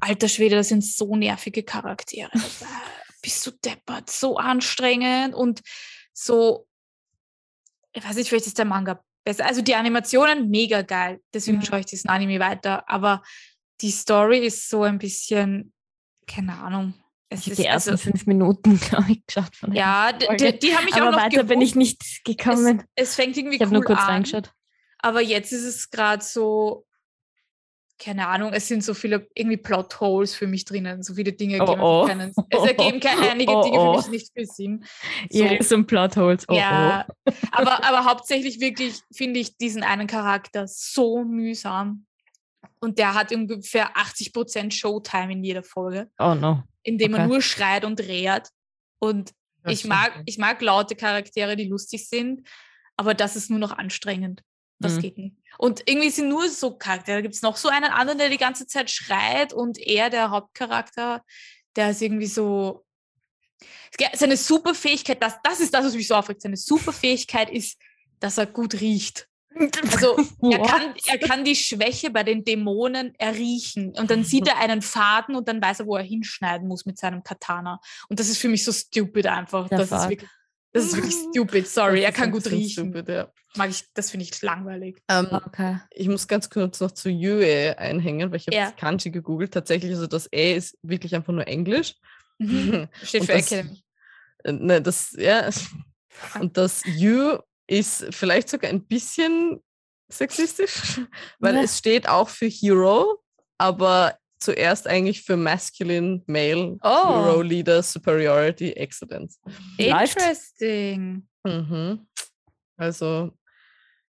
[0.00, 2.30] alter Schwede, das sind so nervige Charaktere.
[3.22, 5.60] Bist du deppert, so anstrengend und
[6.12, 6.66] so
[7.96, 9.46] ich weiß nicht, vielleicht ist der Manga besser.
[9.46, 11.62] Also die Animationen mega geil, deswegen mhm.
[11.62, 12.88] schaue ich diesen Anime weiter.
[12.88, 13.22] Aber
[13.80, 15.72] die Story ist so ein bisschen,
[16.26, 16.94] keine Ahnung.
[17.28, 19.54] Es ich habe die ersten also, fünf Minuten, glaube ich, geschaut.
[19.56, 21.48] Von ja, die, die, haben mich Aber auch noch weiter gebucht.
[21.48, 22.84] bin ich nicht gekommen.
[22.94, 24.06] Es, es fängt irgendwie ich cool nur kurz an.
[24.06, 24.52] reingeschaut.
[24.98, 26.86] Aber jetzt ist es gerade so,
[27.98, 31.76] keine Ahnung, es sind so viele irgendwie Plotholes für mich drinnen, so viele Dinge oh,
[31.78, 32.06] oh.
[32.06, 33.96] Keinen, es ergeben keine, einige oh, Dinge für oh.
[33.96, 34.84] mich nicht viel Sinn.
[35.30, 35.44] So.
[35.44, 36.48] Ja, so Plotholes.
[36.48, 37.32] Oh, ja, oh.
[37.52, 42.06] aber, aber hauptsächlich wirklich finde ich diesen einen Charakter so mühsam.
[42.86, 46.08] Und der hat ungefähr 80% Showtime in jeder Folge.
[46.20, 46.62] Oh no.
[46.84, 47.22] Indem okay.
[47.22, 48.48] er nur schreit und dreht.
[49.00, 49.32] Und
[49.66, 52.46] ich mag, ich mag laute Charaktere, die lustig sind,
[52.96, 54.44] aber das ist nur noch anstrengend.
[54.78, 55.00] Das mhm.
[55.00, 55.34] geht nicht.
[55.58, 57.16] Und irgendwie sind nur so Charaktere.
[57.16, 60.30] Da gibt es noch so einen anderen, der die ganze Zeit schreit und er, der
[60.30, 61.24] Hauptcharakter,
[61.74, 62.86] der ist irgendwie so.
[64.12, 66.42] Seine Superfähigkeit, das, das ist das, was mich so aufregt.
[66.42, 67.80] Seine Superfähigkeit ist,
[68.20, 69.26] dass er gut riecht.
[69.90, 70.16] Also
[70.50, 74.82] er kann, er kann die Schwäche bei den Dämonen erriechen und dann sieht er einen
[74.82, 77.80] Faden und dann weiß er, wo er hinschneiden muss mit seinem Katana.
[78.08, 79.68] Und das ist für mich so stupid einfach.
[79.68, 80.30] Das ist wirklich
[80.76, 82.02] das ist wirklich stupid, sorry.
[82.02, 82.90] Er kann gut riechen.
[82.90, 83.32] Stupid, ja.
[83.56, 85.02] Mag ich, das finde ich langweilig.
[85.08, 85.78] Ähm, okay.
[85.90, 88.70] Ich muss ganz kurz noch zu Yue einhängen, weil ich habe ja.
[88.72, 89.54] Kanji gegoogelt.
[89.54, 91.94] Tatsächlich, also das E ist wirklich einfach nur Englisch.
[92.38, 92.88] Mhm.
[93.02, 93.82] Steht für das, Academy.
[94.44, 95.48] Ne, das, ja.
[96.38, 99.62] Und das U ist vielleicht sogar ein bisschen
[100.08, 101.00] sexistisch,
[101.38, 101.62] weil ja.
[101.62, 103.22] es steht auch für Hero,
[103.58, 107.24] aber zuerst eigentlich für Masculine Male oh.
[107.24, 109.40] Hero Leader Superiority Excellence.
[109.78, 111.26] Interesting.
[111.44, 112.06] Mhm.
[112.76, 113.32] Also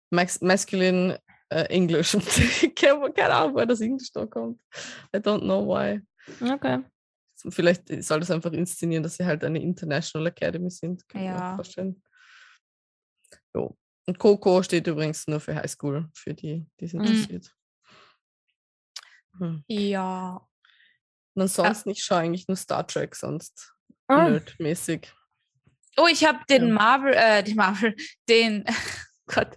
[0.10, 1.20] Max Masculine
[1.54, 2.18] uh, English.
[2.76, 4.60] Keine Ahnung, woher das Englisch da kommt.
[5.16, 6.02] I don't know why.
[6.42, 6.80] Okay.
[7.50, 11.08] Vielleicht soll das einfach inszenieren, dass sie halt eine International Academy sind.
[11.08, 11.36] Kann ja.
[11.36, 12.02] Ich mir vorstellen.
[13.58, 13.76] So.
[14.06, 17.02] Und Coco steht übrigens nur für High School, für die, die es mhm.
[17.02, 17.54] interessiert.
[19.40, 19.64] Hm.
[19.68, 20.48] Ja.
[21.34, 23.74] Und ansonsten, ich schaue eigentlich nur Star Trek sonst.
[24.08, 24.30] Ah.
[24.30, 25.12] Nerdmäßig.
[25.98, 26.74] Oh, ich habe den ja.
[26.74, 27.96] Marvel, äh, den Marvel,
[28.30, 28.64] den,
[29.28, 29.56] Gott.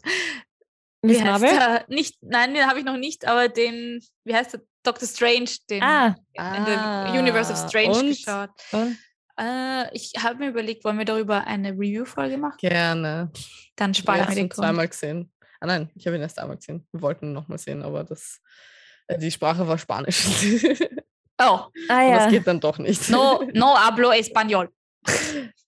[1.02, 1.50] Wie heißt Marvel?
[1.50, 1.84] Der?
[1.88, 4.62] Nicht, nein, den habe ich noch nicht, aber den, wie heißt der?
[4.82, 6.16] Doctor Strange, den ah.
[6.32, 7.12] in ah.
[7.12, 8.08] the Universe of Strange und?
[8.08, 8.48] geschaut.
[8.72, 8.96] Und?
[9.40, 12.58] Äh, ich habe mir überlegt, wollen wir darüber eine Review-Folge machen?
[12.58, 13.30] Gerne.
[13.76, 14.66] Dann spare ich mir den Grund.
[14.66, 15.32] zweimal gesehen.
[15.60, 16.86] Ah nein, ich habe ihn erst einmal gesehen.
[16.92, 18.40] Wir wollten ihn nochmal sehen, aber das,
[19.06, 20.26] äh, die Sprache war Spanisch.
[21.40, 22.16] oh, ah, ja.
[22.16, 23.08] das geht dann doch nicht.
[23.08, 24.68] No, no hablo español.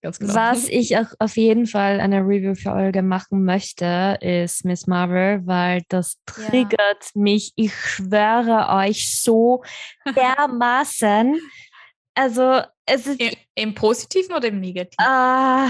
[0.03, 0.35] Ganz genau.
[0.35, 5.47] Was ich auch auf jeden Fall eine Review für Olga machen möchte, ist Miss Marvel,
[5.47, 7.21] weil das triggert ja.
[7.21, 9.63] mich, ich schwöre euch, so
[10.17, 11.41] dermaßen.
[12.15, 13.21] Also es ist.
[13.21, 15.05] Im, im Positiven oder im Negativen?
[15.05, 15.69] Uh,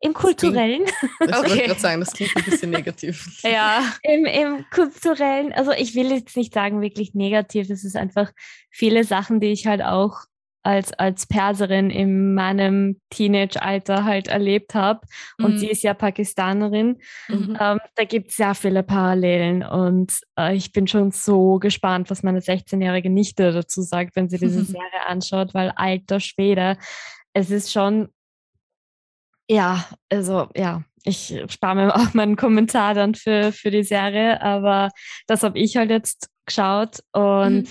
[0.00, 0.84] Im Kulturellen.
[0.84, 1.50] Klingt, ich okay.
[1.50, 3.40] wollte gerade sagen, das klingt ein bisschen negativ.
[3.42, 3.92] ja.
[4.02, 8.32] Im, Im Kulturellen, also ich will jetzt nicht sagen wirklich negativ, es ist einfach
[8.70, 10.24] viele Sachen, die ich halt auch
[10.62, 15.00] als, als Perserin in meinem Teenage-Alter halt erlebt habe.
[15.38, 15.58] Und mhm.
[15.58, 16.98] sie ist ja Pakistanerin.
[17.28, 17.56] Mhm.
[17.60, 19.62] Ähm, da gibt es sehr viele Parallelen.
[19.62, 24.38] Und äh, ich bin schon so gespannt, was meine 16-jährige Nichte dazu sagt, wenn sie
[24.38, 26.76] diese Serie anschaut, weil alter Schwede,
[27.32, 28.08] es ist schon,
[29.48, 34.90] ja, also ja, ich spare mir auch meinen Kommentar dann für, für die Serie, aber
[35.26, 37.68] das habe ich halt jetzt geschaut und mhm.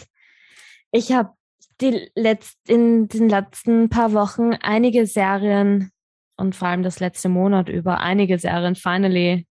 [0.92, 1.37] ich habe
[1.82, 5.91] die letzt, in den letzten paar Wochen einige Serien
[6.38, 9.47] und vor allem das letzte Monat über einige Serien finally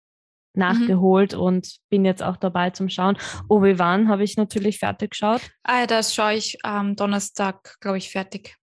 [0.53, 1.39] nachgeholt mhm.
[1.39, 3.17] und bin jetzt auch dabei zum Schauen.
[3.47, 5.41] Obi-Wan habe ich natürlich fertig geschaut.
[5.63, 8.57] Ah, das schaue ich am Donnerstag, glaube ich, fertig.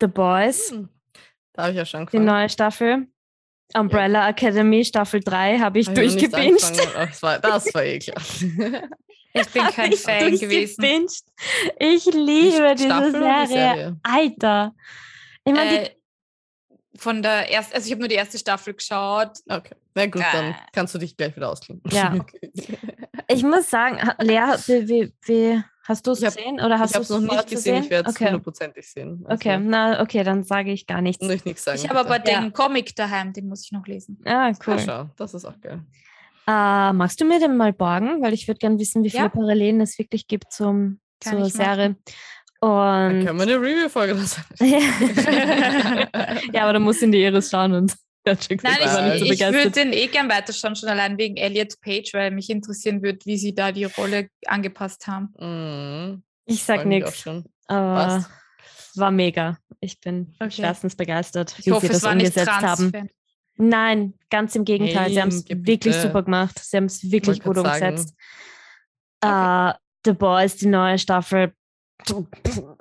[0.00, 0.70] The Boys.
[0.70, 0.88] Hm.
[1.54, 3.08] Da habe ich ja schon Die neue Staffel.
[3.74, 4.28] Umbrella ja.
[4.28, 6.78] Academy Staffel 3 habe ich durchgebinged.
[6.94, 8.22] Das war, das war eh klar.
[9.32, 11.06] Ich bin kein Fan gewesen.
[11.78, 13.46] Ich liebe diese Staffel Serie.
[13.46, 14.00] Serie.
[14.02, 14.74] Alter.
[15.44, 15.90] Ich meine, äh,
[16.96, 19.38] von der ersten, also ich habe nur die erste Staffel geschaut.
[19.48, 19.74] Okay.
[19.94, 20.32] Na gut, äh.
[20.32, 21.82] dann kannst du dich gleich wieder ausklingen.
[21.90, 22.14] Ja.
[23.28, 26.60] ich muss sagen, Lea, wie, wie, wie hast du es gesehen?
[26.60, 29.24] Oder hast ich habe es noch nicht gesehen, ich werde es hundertprozentig sehen.
[29.24, 31.22] Also okay, na okay, dann sage ich gar nichts.
[31.22, 31.78] Muss ich nichts sagen.
[31.82, 32.40] Ich habe aber ja.
[32.40, 34.20] den Comic daheim, den muss ich noch lesen.
[34.24, 34.76] Ah, cool.
[34.76, 35.80] Ja, schau, das ist auch geil.
[36.46, 38.22] Äh, magst du mir den mal borgen?
[38.22, 39.28] Weil ich würde gerne wissen, wie viele ja.
[39.28, 41.96] Parallelen es wirklich gibt zum, zur Serie.
[42.60, 44.44] Und Dann können wir eine Review-Folge lassen.
[46.52, 48.76] ja, aber dann muss in die Iris schauen und ja, Nein,
[49.14, 52.50] ich, so ich würde den eh gern weiterschauen, schon allein wegen Elliot Page, weil mich
[52.50, 55.34] interessieren würde, wie sie da die Rolle angepasst haben.
[55.40, 56.22] Mhm.
[56.46, 57.24] Ich sag nichts.
[57.66, 58.24] Aber
[58.94, 59.58] war mega.
[59.80, 60.52] Ich bin okay.
[60.52, 62.92] schwerstens begeistert, wie hoffe, sie das umgesetzt haben.
[63.56, 65.04] Nein, ganz im Gegenteil.
[65.04, 66.58] Hey, sie haben es wirklich super gemacht.
[66.58, 68.14] Sie haben es wirklich gut umgesetzt.
[69.20, 69.70] Okay.
[69.70, 69.72] Uh,
[70.04, 71.52] The Boys, die neue Staffel.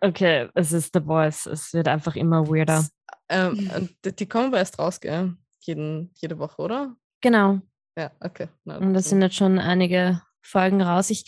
[0.01, 1.45] Okay, es ist The Boys.
[1.45, 2.87] Es wird einfach immer weirder.
[3.29, 5.35] Ähm, die kommen aber erst raus, gell?
[5.59, 6.95] Jeden, jede Woche, oder?
[7.21, 7.59] Genau.
[7.97, 8.47] Ja, okay.
[8.65, 11.09] Na, Und das sind jetzt schon einige Folgen raus.
[11.09, 11.25] Ich,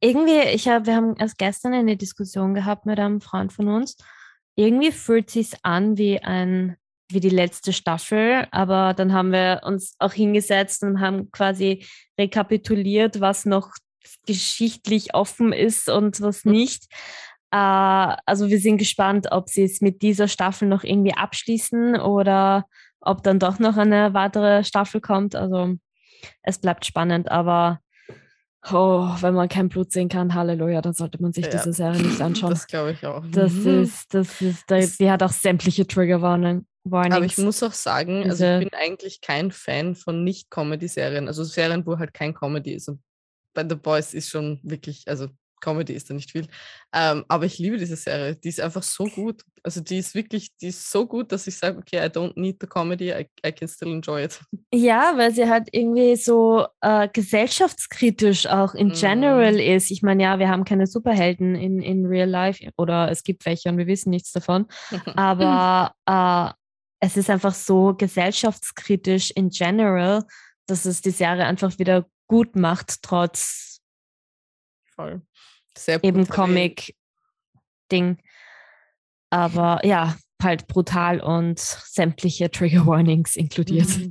[0.00, 3.96] irgendwie, ich hab, wir haben erst gestern eine Diskussion gehabt mit einem Freund von uns.
[4.54, 6.76] Irgendwie fühlt es sich an wie ein
[7.10, 11.84] wie die letzte Staffel, aber dann haben wir uns auch hingesetzt und haben quasi
[12.18, 13.72] rekapituliert, was noch
[14.26, 16.52] geschichtlich offen ist und was mhm.
[16.52, 16.84] nicht.
[17.50, 22.64] Äh, also wir sind gespannt, ob sie es mit dieser Staffel noch irgendwie abschließen oder
[23.00, 25.36] ob dann doch noch eine weitere Staffel kommt.
[25.36, 25.74] Also
[26.42, 27.80] es bleibt spannend, aber
[28.70, 31.50] oh, wenn man kein Blut sehen kann, Halleluja, dann sollte man sich ja.
[31.50, 32.50] diese Serie nicht anschauen.
[32.50, 33.22] Das glaube ich auch.
[33.30, 33.82] Das mhm.
[33.82, 36.66] ist, das ist, die hat auch sämtliche Triggerwarnungen.
[36.84, 37.16] Warnings.
[37.16, 41.86] Aber ich muss auch sagen, also ich bin eigentlich kein Fan von Nicht-Comedy-Serien, also Serien,
[41.86, 42.88] wo halt kein Comedy ist.
[42.88, 43.00] Und
[43.54, 45.28] bei The Boys ist schon wirklich, also
[45.64, 46.46] Comedy ist da nicht viel.
[46.92, 48.36] Ähm, aber ich liebe diese Serie.
[48.36, 49.42] Die ist einfach so gut.
[49.62, 52.58] Also die ist wirklich, die ist so gut, dass ich sage, okay, I don't need
[52.60, 54.40] the comedy, I, I can still enjoy it.
[54.74, 59.76] Ja, weil sie halt irgendwie so äh, gesellschaftskritisch auch in general mm.
[59.76, 59.90] ist.
[59.90, 63.68] Ich meine, ja, wir haben keine Superhelden in, in real life oder es gibt welche
[63.70, 64.66] und wir wissen nichts davon.
[65.16, 66.52] aber äh,
[67.04, 70.24] es ist einfach so gesellschaftskritisch in general,
[70.66, 73.82] dass es die Serie einfach wieder gut macht, trotz
[74.94, 75.20] Voll.
[76.02, 78.16] eben Comic-Ding.
[79.28, 83.88] Aber ja, halt brutal und sämtliche Trigger Warnings inkludiert.
[83.98, 84.10] Mhm.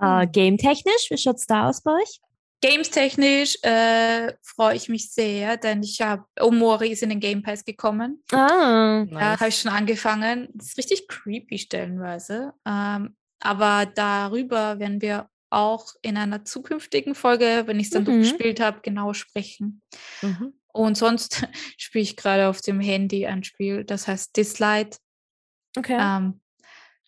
[0.00, 2.20] uh, Game-technisch, wie schaut es da aus bei euch?
[2.60, 7.64] Games-technisch äh, freue ich mich sehr, denn ich habe Omori ist in den Game Pass
[7.64, 8.22] gekommen.
[8.32, 9.18] Ah, nice.
[9.18, 10.48] Da habe ich schon angefangen.
[10.52, 12.52] Das ist richtig creepy stellenweise.
[12.66, 18.06] Ähm, aber darüber werden wir auch in einer zukünftigen Folge, wenn ich es dann mhm.
[18.06, 19.82] durchgespielt habe, genau sprechen.
[20.22, 20.52] Mhm.
[20.68, 21.46] Und sonst
[21.78, 24.98] spiele ich gerade auf dem Handy ein Spiel, das heißt Dislight.
[25.76, 25.96] Okay.
[25.98, 26.40] Ähm,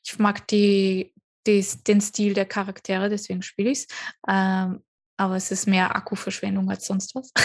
[0.05, 1.15] ich mag die,
[1.47, 3.87] die, den Stil der Charaktere, deswegen spiele ich es.
[4.27, 4.83] Ähm,
[5.23, 7.33] aber es ist mehr Akkuverschwendung als sonst was.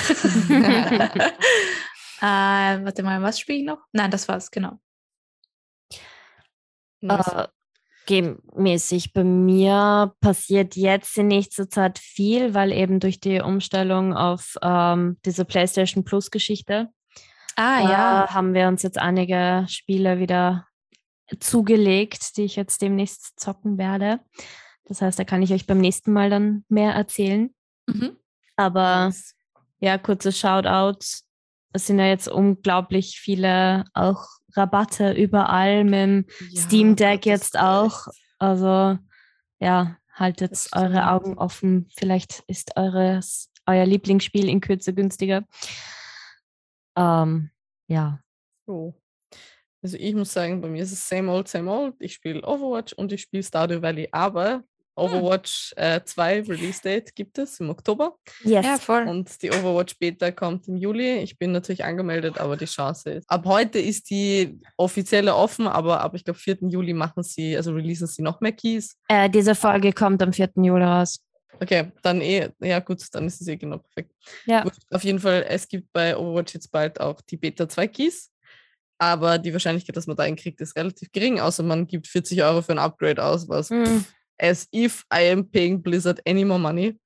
[2.19, 3.77] Äh, warte mal, was spiele ich noch?
[3.91, 4.79] Nein, das war's, genau.
[7.01, 7.47] Äh,
[8.07, 9.13] Game-mäßig.
[9.13, 15.17] Bei mir passiert jetzt in nächster Zeit viel, weil eben durch die Umstellung auf ähm,
[15.25, 16.89] diese PlayStation Plus-Geschichte
[17.55, 18.33] ah, ja.
[18.33, 20.65] haben wir uns jetzt einige Spiele wieder
[21.39, 24.21] zugelegt, die ich jetzt demnächst zocken werde.
[24.85, 27.53] Das heißt, da kann ich euch beim nächsten Mal dann mehr erzählen.
[27.87, 28.17] Mhm.
[28.55, 29.11] Aber
[29.79, 31.25] ja, kurze Shoutouts.
[31.73, 37.57] Es sind ja jetzt unglaublich viele auch Rabatte überall mit dem ja, Steam Deck jetzt
[37.59, 38.07] auch.
[38.39, 38.97] Also
[39.59, 41.89] ja, haltet eure Augen offen.
[41.95, 45.45] Vielleicht ist eures, euer Lieblingsspiel in Kürze günstiger.
[46.95, 47.51] Ähm,
[47.87, 48.19] ja.
[48.65, 48.93] Oh.
[49.81, 51.95] Also ich muss sagen, bei mir ist es same old, same old.
[51.99, 54.63] Ich spiele Overwatch und ich spiele Stardew Valley, aber
[54.97, 55.03] hm.
[55.03, 58.15] Overwatch äh, 2 Release Date gibt es im Oktober.
[58.43, 58.65] Yes.
[58.65, 59.07] Ja, voll.
[59.07, 61.17] Und die Overwatch Beta kommt im Juli.
[61.17, 63.29] Ich bin natürlich angemeldet, aber die Chance ist.
[63.29, 66.57] Ab heute ist die offizielle offen, aber ab ich glaube 4.
[66.61, 68.97] Juli machen sie, also releasen sie noch mehr Keys.
[69.07, 70.49] Äh, diese Folge kommt am 4.
[70.55, 71.19] Juli raus.
[71.59, 74.13] Okay, dann eh, ja gut, dann ist es eh genau perfekt.
[74.45, 74.63] Ja.
[74.63, 78.31] Gut, auf jeden Fall, es gibt bei Overwatch jetzt bald auch die Beta 2 Keys.
[78.99, 82.41] Aber die Wahrscheinlichkeit, dass man da einen kriegt, ist relativ gering, außer man gibt 40
[82.41, 83.99] Euro für ein Upgrade aus, was mm
[84.39, 86.97] as if I am paying Blizzard any more money.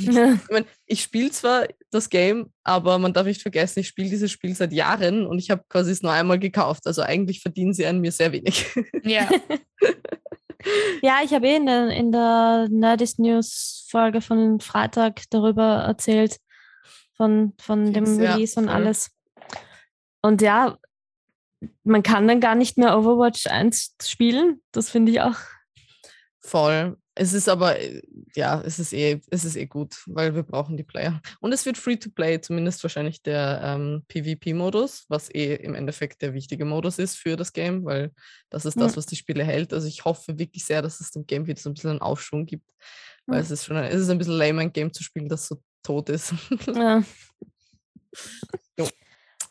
[0.00, 0.34] Ja.
[0.34, 4.30] Ich, mein, ich spiele zwar das Game, aber man darf nicht vergessen, ich spiele dieses
[4.30, 6.86] Spiel seit Jahren und ich habe quasi es nur einmal gekauft.
[6.86, 8.66] Also eigentlich verdienen sie an mir sehr wenig.
[9.04, 9.28] Ja.
[11.02, 16.38] ja, ich habe eh in der, in der Nerdist News Folge von Freitag darüber erzählt,
[17.14, 19.10] von, von dem Release ja, und alles.
[20.22, 20.78] Und ja,
[21.82, 24.62] man kann dann gar nicht mehr Overwatch 1 spielen.
[24.72, 25.36] Das finde ich auch
[26.44, 26.98] Voll.
[27.14, 28.02] Es ist aber, äh,
[28.34, 31.22] ja, es ist eh, es ist eh gut, weil wir brauchen die Player.
[31.40, 36.20] Und es wird free to play, zumindest wahrscheinlich der ähm, PvP-Modus, was eh im Endeffekt
[36.20, 38.12] der wichtige Modus ist für das Game, weil
[38.50, 39.72] das ist das, was die Spiele hält.
[39.72, 42.44] Also ich hoffe wirklich sehr, dass es dem Game wieder so ein bisschen einen Aufschwung
[42.44, 42.68] gibt.
[43.26, 43.42] Weil mhm.
[43.44, 45.62] es ist schon ein, es ist ein bisschen lame, ein Game zu spielen, das so
[45.82, 46.34] tot ist.
[46.74, 47.02] Ja.
[48.78, 48.86] jo.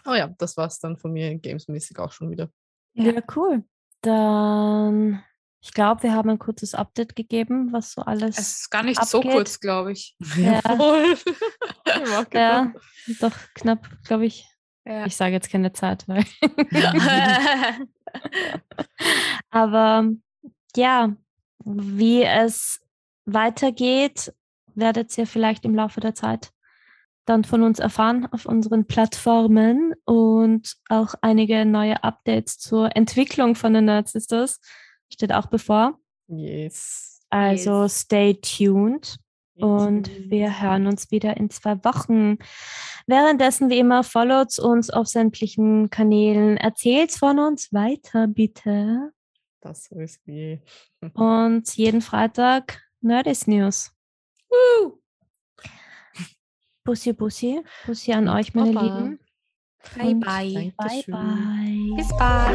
[0.05, 2.49] Oh ja, das war es dann von mir gamesmäßig auch schon wieder.
[2.93, 3.63] Ja, cool.
[4.01, 5.23] Dann
[5.63, 8.37] ich glaube, wir haben ein kurzes Update gegeben, was so alles.
[8.37, 9.09] Es ist gar nicht abgeht.
[9.09, 10.13] so kurz, glaube ich.
[10.35, 10.59] Ja,
[12.33, 12.73] ja
[13.21, 14.45] doch knapp, glaube ich.
[14.85, 15.05] Ja.
[15.05, 16.25] Ich sage jetzt keine Zeit, weil.
[19.49, 20.09] Aber
[20.75, 21.15] ja,
[21.63, 22.81] wie es
[23.23, 24.33] weitergeht,
[24.75, 26.51] werdet ihr vielleicht im Laufe der Zeit
[27.25, 33.73] dann von uns erfahren auf unseren Plattformen und auch einige neue Updates zur Entwicklung von
[33.73, 34.59] den Nerd Sisters
[35.13, 35.99] steht auch bevor.
[36.27, 37.21] Yes.
[37.29, 38.01] Also yes.
[38.01, 39.17] stay tuned.
[39.55, 42.39] Und wir hören uns wieder in zwei Wochen.
[43.05, 46.57] Währenddessen, wie immer, followt uns auf sämtlichen Kanälen.
[46.57, 49.11] Erzählt von uns weiter, bitte.
[49.61, 50.59] Das ist wie.
[51.13, 53.91] Und jeden Freitag Nerdist News.
[54.49, 54.99] Woo!
[56.83, 57.61] Bussi, Bussi.
[57.85, 58.85] Bussi an euch, meine Papa.
[58.85, 59.19] Lieben.
[59.95, 61.17] 拜拜，拜拜
[61.97, 62.53] ，peace bye。